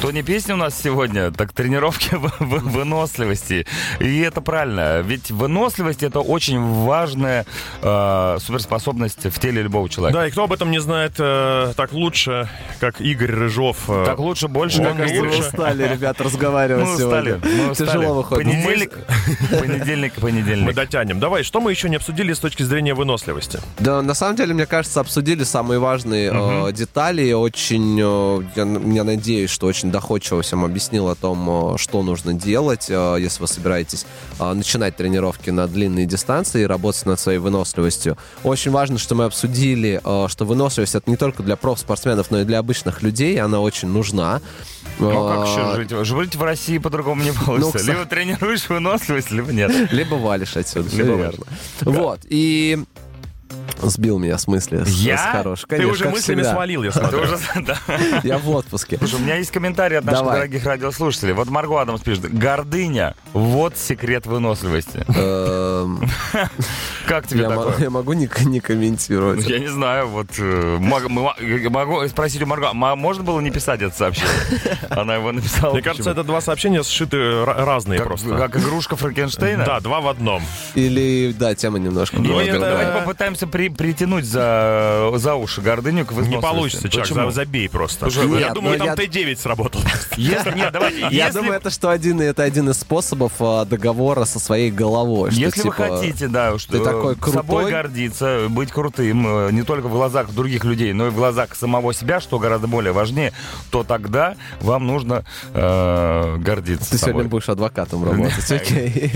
Что 0.00 0.12
не 0.12 0.22
песня 0.22 0.54
у 0.54 0.56
нас 0.56 0.80
сегодня, 0.82 1.30
так 1.30 1.52
тренировки 1.52 2.08
выносливости. 2.40 3.66
И 3.98 4.20
это 4.20 4.40
правильно. 4.40 5.02
Ведь 5.02 5.30
выносливость 5.30 6.02
это 6.02 6.20
очень 6.20 6.58
важная 6.58 7.44
э, 7.82 8.38
суперспособность 8.40 9.26
в 9.26 9.38
теле 9.38 9.60
любого 9.60 9.90
человека. 9.90 10.18
Да, 10.20 10.26
и 10.26 10.30
кто 10.30 10.44
об 10.44 10.54
этом 10.54 10.70
не 10.70 10.80
знает 10.80 11.16
э, 11.18 11.74
так 11.76 11.92
лучше, 11.92 12.48
как 12.80 13.02
Игорь 13.02 13.30
Рыжов. 13.30 13.76
э, 13.88 14.04
Так 14.06 14.18
лучше, 14.20 14.48
больше, 14.48 14.82
как 14.82 14.98
лучше. 14.98 15.20
лучше. 15.20 15.40
устали, 15.40 15.86
ребят, 15.86 16.18
разговаривать 16.18 16.86
Мы 16.86 16.94
устали. 16.94 17.38
Мы 17.44 17.70
устали. 17.72 17.88
Тяжело 17.88 18.14
выходит. 18.14 18.46
Понедельник, 18.46 18.92
понедельник, 19.50 20.12
мы 20.16 20.22
понедельник. 20.22 20.74
дотянем. 20.74 21.20
Давай, 21.20 21.42
что 21.42 21.60
мы 21.60 21.72
еще 21.72 21.90
не 21.90 21.96
обсудили 21.96 22.32
с 22.32 22.38
точки 22.38 22.62
зрения 22.62 22.94
выносливости? 22.94 23.60
Да, 23.78 24.00
на 24.00 24.14
самом 24.14 24.36
деле, 24.36 24.54
мне 24.54 24.64
кажется, 24.64 25.00
обсудили 25.00 25.44
самые 25.44 25.78
важные 25.78 26.32
э, 26.32 26.72
детали. 26.72 27.32
Очень, 27.32 28.00
э, 28.00 28.42
я, 28.56 28.62
я 28.94 29.04
надеюсь, 29.04 29.50
что 29.50 29.66
очень 29.66 29.89
доходчиво 29.90 30.42
всем 30.42 30.64
объяснил 30.64 31.08
о 31.08 31.14
том, 31.14 31.74
э, 31.74 31.78
что 31.78 32.02
нужно 32.02 32.34
делать, 32.34 32.86
э, 32.88 33.16
если 33.18 33.40
вы 33.40 33.48
собираетесь 33.48 34.06
э, 34.38 34.52
начинать 34.52 34.96
тренировки 34.96 35.50
на 35.50 35.66
длинные 35.66 36.06
дистанции 36.06 36.62
и 36.62 36.66
работать 36.66 37.06
над 37.06 37.20
своей 37.20 37.38
выносливостью. 37.38 38.16
Очень 38.44 38.70
важно, 38.70 38.98
что 38.98 39.14
мы 39.14 39.24
обсудили, 39.24 40.00
что 40.28 40.44
выносливость 40.44 40.94
это 40.94 41.10
не 41.10 41.16
только 41.16 41.42
для 41.42 41.56
профспортсменов, 41.56 42.30
но 42.30 42.40
и 42.40 42.44
для 42.44 42.58
обычных 42.58 43.02
людей. 43.02 43.40
Она 43.40 43.60
очень 43.60 43.88
нужна. 43.88 44.40
Ну 44.98 45.28
как 45.28 45.46
еще 45.46 45.74
жить? 45.76 46.06
Жить 46.06 46.36
в 46.36 46.42
России 46.42 46.78
по-другому 46.78 47.22
не 47.22 47.32
получится. 47.32 47.78
кстати. 47.78 47.96
Либо 47.96 48.04
тренируешь 48.06 48.68
выносливость, 48.68 49.30
либо 49.30 49.52
нет. 49.52 49.92
Либо 49.92 50.14
валишь 50.14 50.56
отсюда, 50.56 50.94
Либо 50.94 51.14
верно. 51.14 51.44
Вот, 51.80 52.20
и 52.24 52.84
сбил 53.82 54.18
меня 54.18 54.38
с 54.38 54.46
мысли. 54.46 54.84
с- 54.84 54.88
Я? 54.88 55.18
С 55.18 55.20
хорошей. 55.32 55.62
Ты 55.62 55.68
Конечно, 55.68 55.92
уже 55.92 56.04
как 56.04 56.12
мыслями 56.12 56.40
всегда. 56.40 56.54
свалил, 56.54 56.82
я 56.82 56.90
Ты 56.92 56.98
смотрю. 56.98 57.20
уже- 57.22 57.38
да. 57.66 57.78
Я 58.24 58.38
в 58.38 58.48
отпуске. 58.50 58.98
Слушай, 58.98 59.14
у 59.16 59.18
меня 59.20 59.36
есть 59.36 59.50
комментарий 59.50 59.98
от 59.98 60.04
наших 60.04 60.20
Давай. 60.20 60.36
дорогих 60.36 60.64
радиослушателей. 60.66 61.32
Вот 61.32 61.48
Марго 61.48 61.80
Адамс 61.80 62.00
пишет. 62.02 62.32
Гордыня. 62.32 63.14
Вот 63.32 63.76
секрет 63.76 64.26
выносливости. 64.26 65.04
Эм, 65.16 66.00
Как 67.06 67.26
тебе 67.26 67.48
такое? 67.48 67.74
я 67.78 67.90
могу 67.90 68.12
не 68.12 68.26
комментировать. 68.26 69.46
Я 69.46 69.58
не 69.58 69.68
знаю, 69.68 70.08
вот 70.08 70.28
э, 70.38 70.78
могу 70.80 72.06
спросить 72.08 72.42
у 72.42 72.46
Марго, 72.46 72.70
а 72.70 72.74
можно 72.96 73.22
было 73.22 73.40
не 73.40 73.50
писать 73.50 73.82
это 73.82 73.94
сообщение? 73.96 74.30
Она 74.90 75.14
его 75.16 75.32
написала. 75.32 75.72
Мне 75.72 75.82
кажется, 75.82 76.10
это 76.10 76.22
два 76.24 76.40
сообщения 76.40 76.82
сшиты 76.82 77.16
ра- 77.16 77.64
разные 77.64 78.00
просто. 78.00 78.36
как 78.36 78.56
игрушка 78.56 78.96
Франкенштейна? 78.96 79.64
Да, 79.64 79.80
два 79.80 80.00
в 80.00 80.08
одном. 80.08 80.42
Или, 80.74 81.34
да, 81.38 81.54
тема 81.54 81.78
немножко 81.78 82.18
давайте 82.18 82.52
попытаемся 83.00 83.46
при- 83.46 83.69
притянуть 83.76 84.24
за, 84.24 85.10
за 85.16 85.34
уши 85.34 85.60
гордыню 85.60 86.04
к 86.06 86.12
Не 86.12 86.38
получится, 86.40 86.88
Чак, 86.88 87.02
Почему? 87.02 87.26
за- 87.30 87.30
забей 87.30 87.68
просто. 87.68 88.10
Слушай, 88.10 88.30
я 88.40 88.46
нет, 88.46 88.54
думаю, 88.54 88.78
но 88.78 88.84
там 88.86 88.96
я- 88.98 89.06
Т9 89.06 89.36
сработал. 89.40 89.80
Если, 90.16 90.50
нет, 90.52 90.72
давайте, 90.72 91.00
Я 91.10 91.26
если, 91.26 91.38
думаю, 91.38 91.54
это 91.56 91.70
что 91.70 91.90
один, 91.90 92.20
это 92.20 92.42
один 92.42 92.68
из 92.70 92.78
способов 92.78 93.32
а, 93.40 93.64
договора 93.64 94.24
со 94.24 94.38
своей 94.38 94.70
головой. 94.70 95.30
что, 95.30 95.40
если 95.40 95.62
вы 95.62 95.70
типа, 95.74 95.96
хотите, 95.98 96.28
да, 96.28 96.58
что 96.58 96.72
Ты 96.72 96.78
такой, 96.84 97.14
такой 97.14 97.14
крутой. 97.16 97.32
собой 97.34 97.70
гордиться, 97.70 98.46
быть 98.48 98.70
крутым, 98.72 99.26
э, 99.26 99.52
не 99.52 99.62
только 99.62 99.86
в 99.88 99.92
глазах 99.92 100.30
других 100.32 100.64
людей, 100.64 100.92
но 100.92 101.06
и 101.06 101.10
в 101.10 101.14
глазах 101.14 101.54
самого 101.54 101.92
себя, 101.94 102.20
что 102.20 102.38
гораздо 102.38 102.66
более 102.66 102.92
важнее, 102.92 103.32
то 103.70 103.82
тогда 103.84 104.34
вам 104.60 104.86
нужно 104.86 105.24
э, 105.54 106.36
гордиться 106.38 106.90
Ты 106.90 106.98
собой. 106.98 107.12
сегодня 107.12 107.30
будешь 107.30 107.48
адвокатом 107.48 108.04
работать, 108.04 108.50
окей. 108.50 109.12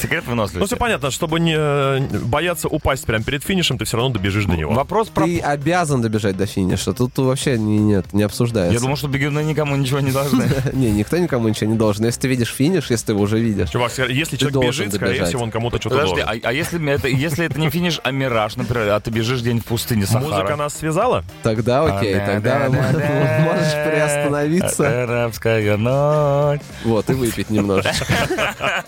Секрет 0.00 0.24
выносливости. 0.26 0.58
Ну, 0.58 0.66
все 0.66 0.76
понятно, 0.76 1.10
чтобы 1.10 1.38
не 1.40 1.54
э, 1.56 2.00
бояться 2.24 2.68
упасть 2.68 3.06
прямо 3.06 3.24
перед 3.24 3.44
финишем, 3.44 3.78
ты 3.78 3.84
все 3.84 3.96
равно 3.96 4.12
добежишь 4.12 4.44
до 4.44 4.56
него. 4.56 4.72
Вопрос 4.74 5.08
про... 5.08 5.24
Ты 5.24 5.38
обязан 5.38 6.02
добежать 6.02 6.36
до 6.36 6.46
финиша. 6.46 6.92
Тут 6.92 7.16
вообще 7.18 7.56
не- 7.58 7.78
нет, 7.78 8.12
не 8.12 8.24
обсуждается. 8.24 8.74
Я 8.74 8.80
думал, 8.80 8.96
что 8.96 9.08
бегуны 9.08 9.40
никому 9.44 9.76
ничего 9.76 10.00
не 10.00 10.10
должны. 10.10 10.42
Не, 10.72 10.90
никто 10.90 11.16
никому 11.18 11.48
ничего 11.48 11.70
не 11.70 11.76
должен. 11.76 12.04
Если 12.04 12.20
ты 12.22 12.28
видишь 12.28 12.52
финиш, 12.52 12.90
если 12.90 13.06
ты 13.06 13.12
его 13.12 13.22
уже 13.22 13.38
видишь. 13.38 13.70
Чувак, 13.70 13.92
если 14.08 14.36
человек 14.36 14.62
бежит, 14.70 14.94
скорее 14.94 15.24
всего, 15.24 15.42
он 15.42 15.50
кому-то 15.50 15.78
что-то 15.78 15.96
Подожди, 15.96 16.22
должен. 16.22 16.40
а, 16.44 16.48
а 16.48 16.52
если 16.52 16.90
это, 16.90 17.08
если 17.08 17.46
это 17.46 17.60
не 17.60 17.70
финиш, 17.70 18.00
а 18.02 18.10
мираж, 18.10 18.56
например, 18.56 18.88
а 18.90 19.00
ты 19.00 19.10
бежишь 19.10 19.40
день 19.40 19.60
в 19.60 19.64
пустыне 19.64 20.06
Сахара? 20.06 20.28
Музыка 20.28 20.56
нас 20.56 20.74
связала? 20.74 21.24
Тогда 21.42 21.84
окей, 21.98 22.16
тогда 22.16 22.68
можешь 22.68 23.72
приостановиться. 23.72 25.02
Арабская 25.04 25.76
ночь. 25.76 26.60
Вот, 26.84 27.08
и 27.10 27.12
выпить 27.14 27.50
немножечко. 27.50 28.06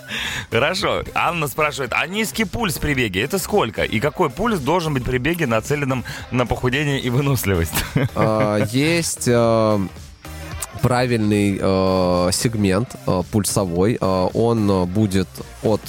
Хорошо. 0.64 1.03
Анна 1.14 1.46
спрашивает, 1.46 1.92
а 1.94 2.07
низкий 2.07 2.46
пульс 2.46 2.79
при 2.79 2.94
беге 2.94 3.20
это 3.20 3.38
сколько? 3.38 3.83
И 3.83 4.00
какой 4.00 4.31
пульс 4.31 4.59
должен 4.59 4.94
быть 4.94 5.05
при 5.05 5.18
беге, 5.18 5.46
нацеленном 5.46 6.05
на 6.31 6.46
похудение 6.46 6.98
и 7.00 7.11
выносливость? 7.11 7.74
А, 8.14 8.64
Есть 8.70 9.29
э, 9.29 9.79
правильный 10.81 11.59
э, 11.61 12.31
сегмент 12.33 12.96
э, 13.07 13.22
пульсовой. 13.31 13.98
Э, 14.00 14.29
Он 14.33 14.87
будет 14.87 15.29
от 15.62 15.83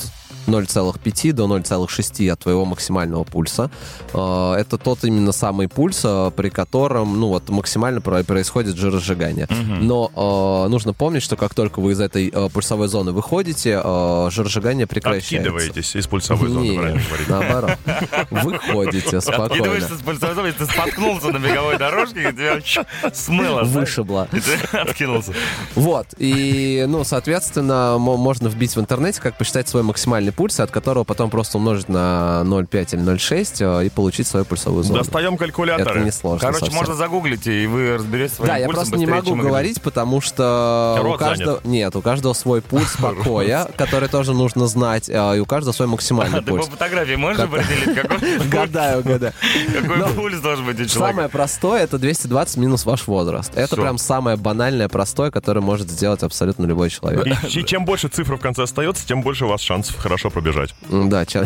0,5 0.48 1.32
до 1.34 1.46
0,6 1.48 2.30
от 2.32 2.40
твоего 2.40 2.66
максимального 2.66 3.24
пульса. 3.24 3.70
Э, 4.14 4.54
Это 4.60 4.78
тот 4.78 5.04
именно 5.04 5.32
самый 5.32 5.68
пульс, 5.68 6.02
э, 6.04 6.32
при 6.36 6.50
котором 6.50 7.20
ну, 7.20 7.28
вот, 7.30 7.50
максимально 7.50 8.02
про- 8.02 8.24
происходит 8.24 8.76
жиросжигание. 8.78 9.48
Но 9.50 10.12
э, 10.66 10.70
нужно 10.70 10.94
помнить, 10.94 11.24
что 11.24 11.36
как 11.36 11.54
только 11.54 11.80
вы 11.80 11.94
из 11.94 12.00
этой 12.00 12.32
пульсовой 12.54 12.88
зоны 12.88 13.12
выходите, 13.12 13.82
жиросжигание 14.30 14.88
прекращается. 14.88 15.36
Откидываетесь 15.50 15.96
из 15.96 16.08
пульсовой 16.08 16.50
зоны, 16.50 16.64
Не, 16.68 16.78
правильно 16.78 17.02
говорите. 17.08 17.32
наоборот. 17.32 17.78
Выходите 18.32 19.22
спокойно. 19.22 19.46
Откидываешься 19.46 19.98
с 19.98 20.02
пульсовой 20.02 20.36
зоны, 20.36 20.52
ты 20.52 20.66
споткнулся 20.66 21.28
на 21.32 21.38
беговой 21.40 21.78
дорожке, 21.78 22.30
и 22.30 22.34
тебя 22.34 22.62
смыло. 23.14 23.64
Вышибло. 23.64 24.28
И 24.32 24.40
ты 24.40 24.56
откинулся. 24.78 25.34
Вот, 25.76 26.08
и, 26.18 26.86
ну, 26.88 27.04
соответственно, 27.04 27.98
мо- 28.00 28.18
можно 28.18 28.48
вбить 28.48 28.76
в 28.76 28.80
интернете, 28.80 29.22
как 29.22 29.38
посчитать 29.38 29.68
свой 29.68 29.84
максимальный 29.84 30.32
пульс, 30.36 30.60
от 30.60 30.72
которого 30.72 31.04
потом 31.04 31.30
просто 31.30 31.58
умножить 31.58 31.90
на 31.90 32.42
0,5 32.46 32.96
или 32.96 33.04
0,6 33.04 33.82
э, 33.82 33.86
и 33.86 33.90
получить 33.90 34.28
свою 34.28 34.46
пульсовую 34.46 34.84
зону. 34.84 35.00
Достаем 35.00 35.34
Это 35.36 35.44
калькуляторы. 35.46 36.02
не 36.04 36.12
сложно 36.12 36.40
Короче, 36.40 36.60
совсем. 36.66 36.76
можно 36.78 36.96
загуглить, 36.96 37.48
и 37.48 37.66
вы 37.68 37.96
разберетесь 37.96 38.36
своим 38.36 38.48
Да, 38.52 38.58
я 38.58 38.68
просто 38.68 38.98
не 38.98 39.06
могу 39.06 39.36
говорить, 39.36 39.82
потому 39.82 40.22
что 40.22 40.98
Рот 41.02 41.16
у 41.16 41.18
каждого... 41.18 41.62
Нет, 41.64 41.96
у 41.96 42.02
каждого 42.02 42.34
свой 42.34 42.62
пульс 42.62 42.96
покоя, 43.02 43.68
который 43.78 44.10
тоже 44.10 44.34
нужно 44.34 44.68
знать, 44.68 45.10
э, 45.10 45.38
и 45.38 45.40
у 45.40 45.46
каждого 45.46 45.74
свой 45.74 45.88
максимальный 45.88 46.40
А 46.40 46.42
ты 46.42 46.48
по 46.52 46.58
пульс. 46.58 46.68
фотографии 46.68 47.16
можешь 47.16 47.40
определить, 47.42 47.96
какой 47.96 48.18
пульс- 48.20 48.48
Гадаю, 48.50 49.04
гадаю. 49.04 49.34
какой 49.82 49.98
Но 49.98 50.08
пульс 50.10 50.40
должен 50.40 50.66
быть 50.66 50.76
у 50.80 50.86
человека? 50.86 50.94
Самое 51.12 51.30
простое 51.30 51.84
это 51.84 51.98
220 51.98 52.58
минус 52.58 52.86
ваш 52.86 53.08
возраст. 53.08 53.52
Это 53.56 53.76
прям 53.76 53.98
самое 53.98 54.38
банальное, 54.38 54.88
простое, 54.90 55.32
которое 55.32 55.62
может 55.62 55.90
сделать 55.90 56.24
абсолютно 56.24 56.66
любой 56.66 56.90
человек. 56.90 57.26
И, 57.26 57.60
и 57.60 57.64
чем 57.66 57.86
больше 57.86 58.08
цифр 58.08 58.36
в 58.36 58.40
конце 58.42 58.64
остается, 58.64 59.06
тем 59.08 59.22
больше 59.22 59.46
у 59.46 59.48
вас 59.48 59.62
шансов 59.62 59.96
хорошо 59.98 60.25
пробежать. 60.30 60.74
М, 60.90 61.10
Да, 61.10 61.26
тем, 61.26 61.46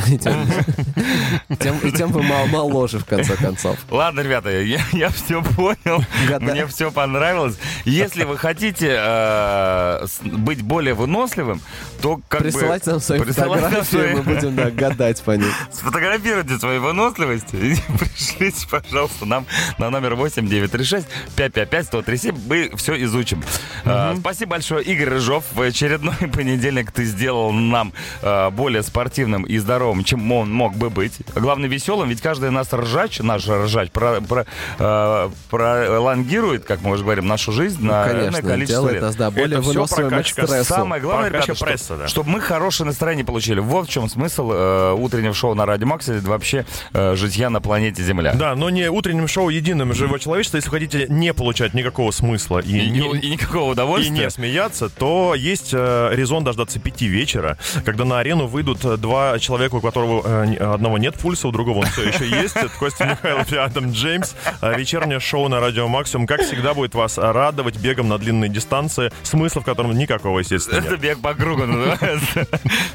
тем- 1.60 1.80
и 1.80 1.92
тем 1.92 2.12
вы 2.12 2.22
мол- 2.24 2.48
моложе, 2.48 3.00
в 3.00 3.06
конце 3.06 3.36
концов. 3.36 3.78
Ладно, 3.90 4.22
ребята, 4.22 4.50
я, 4.50 4.80
я 4.94 5.10
все 5.10 5.42
понял, 5.42 6.04
Гадаю. 6.28 6.52
мне 6.52 6.68
все 6.68 6.92
понравилось. 6.92 7.58
Если 7.86 8.24
вы 8.24 8.38
хотите 8.38 8.96
э, 8.98 10.06
быть 10.24 10.62
более 10.62 10.94
выносливым, 10.94 11.62
то 12.02 12.20
как 12.28 12.42
Присылайте 12.42 12.86
бы... 12.86 12.92
нам 12.94 13.00
свои 13.02 13.20
фотографии, 13.20 13.84
свои- 13.96 14.14
мы 14.14 14.22
будем 14.24 14.56
да, 14.56 14.70
гадать 14.72 15.22
по 15.24 15.32
ним. 15.32 15.50
Сфотографируйте 15.72 16.58
свою 16.60 16.82
выносливость 16.82 17.54
и 17.54 17.76
пришлите, 18.00 18.68
пожалуйста, 18.70 19.26
нам 19.26 19.46
на 19.78 19.90
номер 19.90 20.16
8936 20.16 21.08
555 21.36 21.86
137 21.86 22.36
Мы 22.48 22.72
все 22.76 23.02
изучим. 23.04 23.44
А, 23.86 24.16
спасибо 24.20 24.52
большое, 24.52 24.84
Игорь 24.84 25.10
Рыжов. 25.10 25.44
В 25.54 25.62
очередной 25.62 26.16
понедельник 26.34 26.92
ты 26.92 27.04
сделал 27.06 27.52
нам 27.52 27.94
а, 28.22 28.50
более 28.52 28.69
спортивным 28.82 29.44
и 29.44 29.58
здоровым, 29.58 30.04
чем 30.04 30.32
он 30.32 30.52
мог 30.54 30.76
бы 30.76 30.90
быть. 30.90 31.14
Главное, 31.36 31.68
веселым, 31.70 32.10
ведь 32.10 32.22
каждый 32.22 32.52
нас 32.52 32.72
ржач, 32.74 33.20
наш 33.20 33.48
ржач, 33.48 33.90
про, 33.92 34.22
про, 34.22 34.46
а, 34.78 35.32
пролонгирует, 35.50 36.66
как 36.66 36.82
мы 36.82 36.92
уже 36.92 37.04
говорим, 37.04 37.28
нашу 37.28 37.52
жизнь 37.52 37.84
на 37.84 38.06
Ну, 38.06 38.12
конечно, 38.14 38.42
количество 38.42 38.82
делает 38.82 38.94
лет. 38.94 39.02
нас, 39.04 39.16
да, 39.16 39.32
более 39.32 39.60
Это 39.60 39.70
к 39.86 39.90
прокачка. 39.90 40.48
стрессу. 40.48 40.64
Самое 40.70 41.02
главное, 41.02 41.30
Прокачка 41.30 41.54
ребята, 41.54 41.66
пресса, 41.66 41.98
да. 41.98 42.08
чтобы 42.08 42.30
мы 42.30 42.42
хорошее 42.42 42.88
настроение 42.88 43.26
получили. 43.26 43.60
Вот 43.60 43.88
в 43.88 43.92
чем 43.92 44.10
смысл 44.10 44.52
э, 44.54 44.94
утреннего 44.94 45.34
шоу 45.34 45.56
на 45.56 45.66
Радио 45.66 45.88
Макс 45.88 46.08
и 46.10 46.20
вообще 46.20 46.66
э, 46.94 47.16
житья 47.16 47.50
на 47.50 47.62
планете 47.62 48.04
Земля. 48.04 48.34
Да, 48.34 48.56
но 48.56 48.70
не 48.70 48.90
утренним 48.90 49.28
шоу 49.28 49.50
единым 49.50 49.94
живое 49.94 50.20
человечество. 50.20 50.58
Если 50.58 50.70
вы 50.70 50.78
хотите 50.80 51.06
не 51.10 51.34
получать 51.34 51.74
никакого 51.74 52.12
смысла 52.12 52.60
и, 52.60 52.78
И, 52.78 52.90
не, 52.90 53.00
и 53.20 53.32
никакого 53.32 53.70
и 53.70 53.72
удовольствия. 53.74 54.12
не 54.26 54.30
смеяться, 54.30 54.90
то 54.90 55.34
есть 55.36 55.70
э, 55.74 56.10
резон 56.14 56.44
дождаться 56.44 56.80
пяти 56.80 57.08
вечера, 57.08 57.58
когда 57.86 58.06
на 58.06 58.20
арену 58.20 58.48
выйдут 58.60 58.84
э, 58.84 58.98
два 58.98 59.40
человека, 59.40 59.76
у 59.76 59.82
которого 59.82 60.22
э, 60.26 60.56
одного 60.58 60.98
нет 60.98 61.16
пульса, 61.16 61.48
у 61.48 61.52
другого 61.52 61.80
он 61.80 61.86
все 61.86 62.10
еще 62.10 62.30
есть. 62.30 62.56
Это 62.58 62.70
Костя 62.78 63.06
Михайлов 63.06 63.52
и 63.54 63.56
Адам 63.56 63.92
Джеймс. 63.92 64.34
Э, 64.62 64.78
вечернее 64.78 65.20
шоу 65.22 65.48
на 65.48 65.62
Радио 65.62 65.88
Максимум, 65.88 66.28
как 66.28 66.42
всегда, 66.42 66.74
будет 66.74 66.94
вас 66.94 67.18
радовать 67.18 67.78
бегом 67.78 68.10
на 68.10 68.18
длинные 68.18 68.50
дистанции, 68.50 69.12
смысла 69.24 69.62
в 69.62 69.66
котором 69.66 69.98
никакого, 69.98 70.40
естественно, 70.40 70.78
Это 70.80 70.92
нет. 70.92 71.00
бег 71.00 71.22
по 71.22 71.34
кругу 71.34 71.66
называется. 71.66 72.48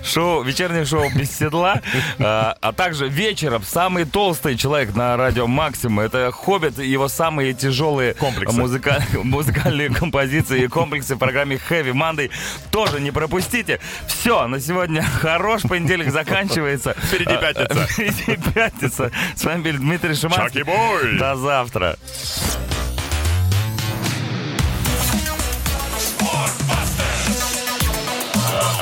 Шоу, 0.05 0.43
вечернее 0.43 0.85
шоу 0.85 1.07
без 1.15 1.35
седла. 1.35 1.81
А, 2.19 2.57
а 2.61 2.73
также 2.73 3.09
вечером 3.09 3.63
самый 3.63 4.05
толстый 4.05 4.57
человек 4.59 4.95
на 4.95 5.17
радио 5.17 5.47
Максимум. 5.47 6.01
Это 6.01 6.31
Хоббит 6.31 6.79
и 6.79 6.87
его 6.87 7.09
самые 7.09 7.55
тяжелые 7.55 8.15
музыка- 8.53 9.03
музыкальные 9.23 9.89
композиции 9.91 10.65
и 10.65 10.69
комплексы 10.69 11.15
в 11.15 11.19
программе 11.19 11.59
Heavy 11.71 11.93
Monday. 11.93 12.31
Тоже 12.71 13.01
не 13.01 13.11
пропустите. 13.13 13.81
Все, 14.07 14.47
на 14.47 14.61
сегодня 14.61 15.05
хорош. 15.55 15.69
Понедельник 15.69 16.11
заканчивается. 16.11 16.95
Впереди 16.95 17.37
пятница. 17.37 17.87
Впереди 17.89 18.53
пятница. 18.53 19.11
С 19.35 19.45
вами 19.45 19.63
был 19.63 19.79
Дмитрий 19.79 20.15
Шиманский. 20.15 20.61
Чаки-бой! 20.61 21.19
До 21.19 21.37
завтра. 21.37 21.97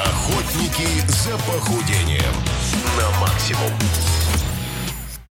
Охотники 0.04 0.87
за 1.08 1.37
похудением 1.38 2.35
на 2.96 3.20
максимум. 3.20 3.72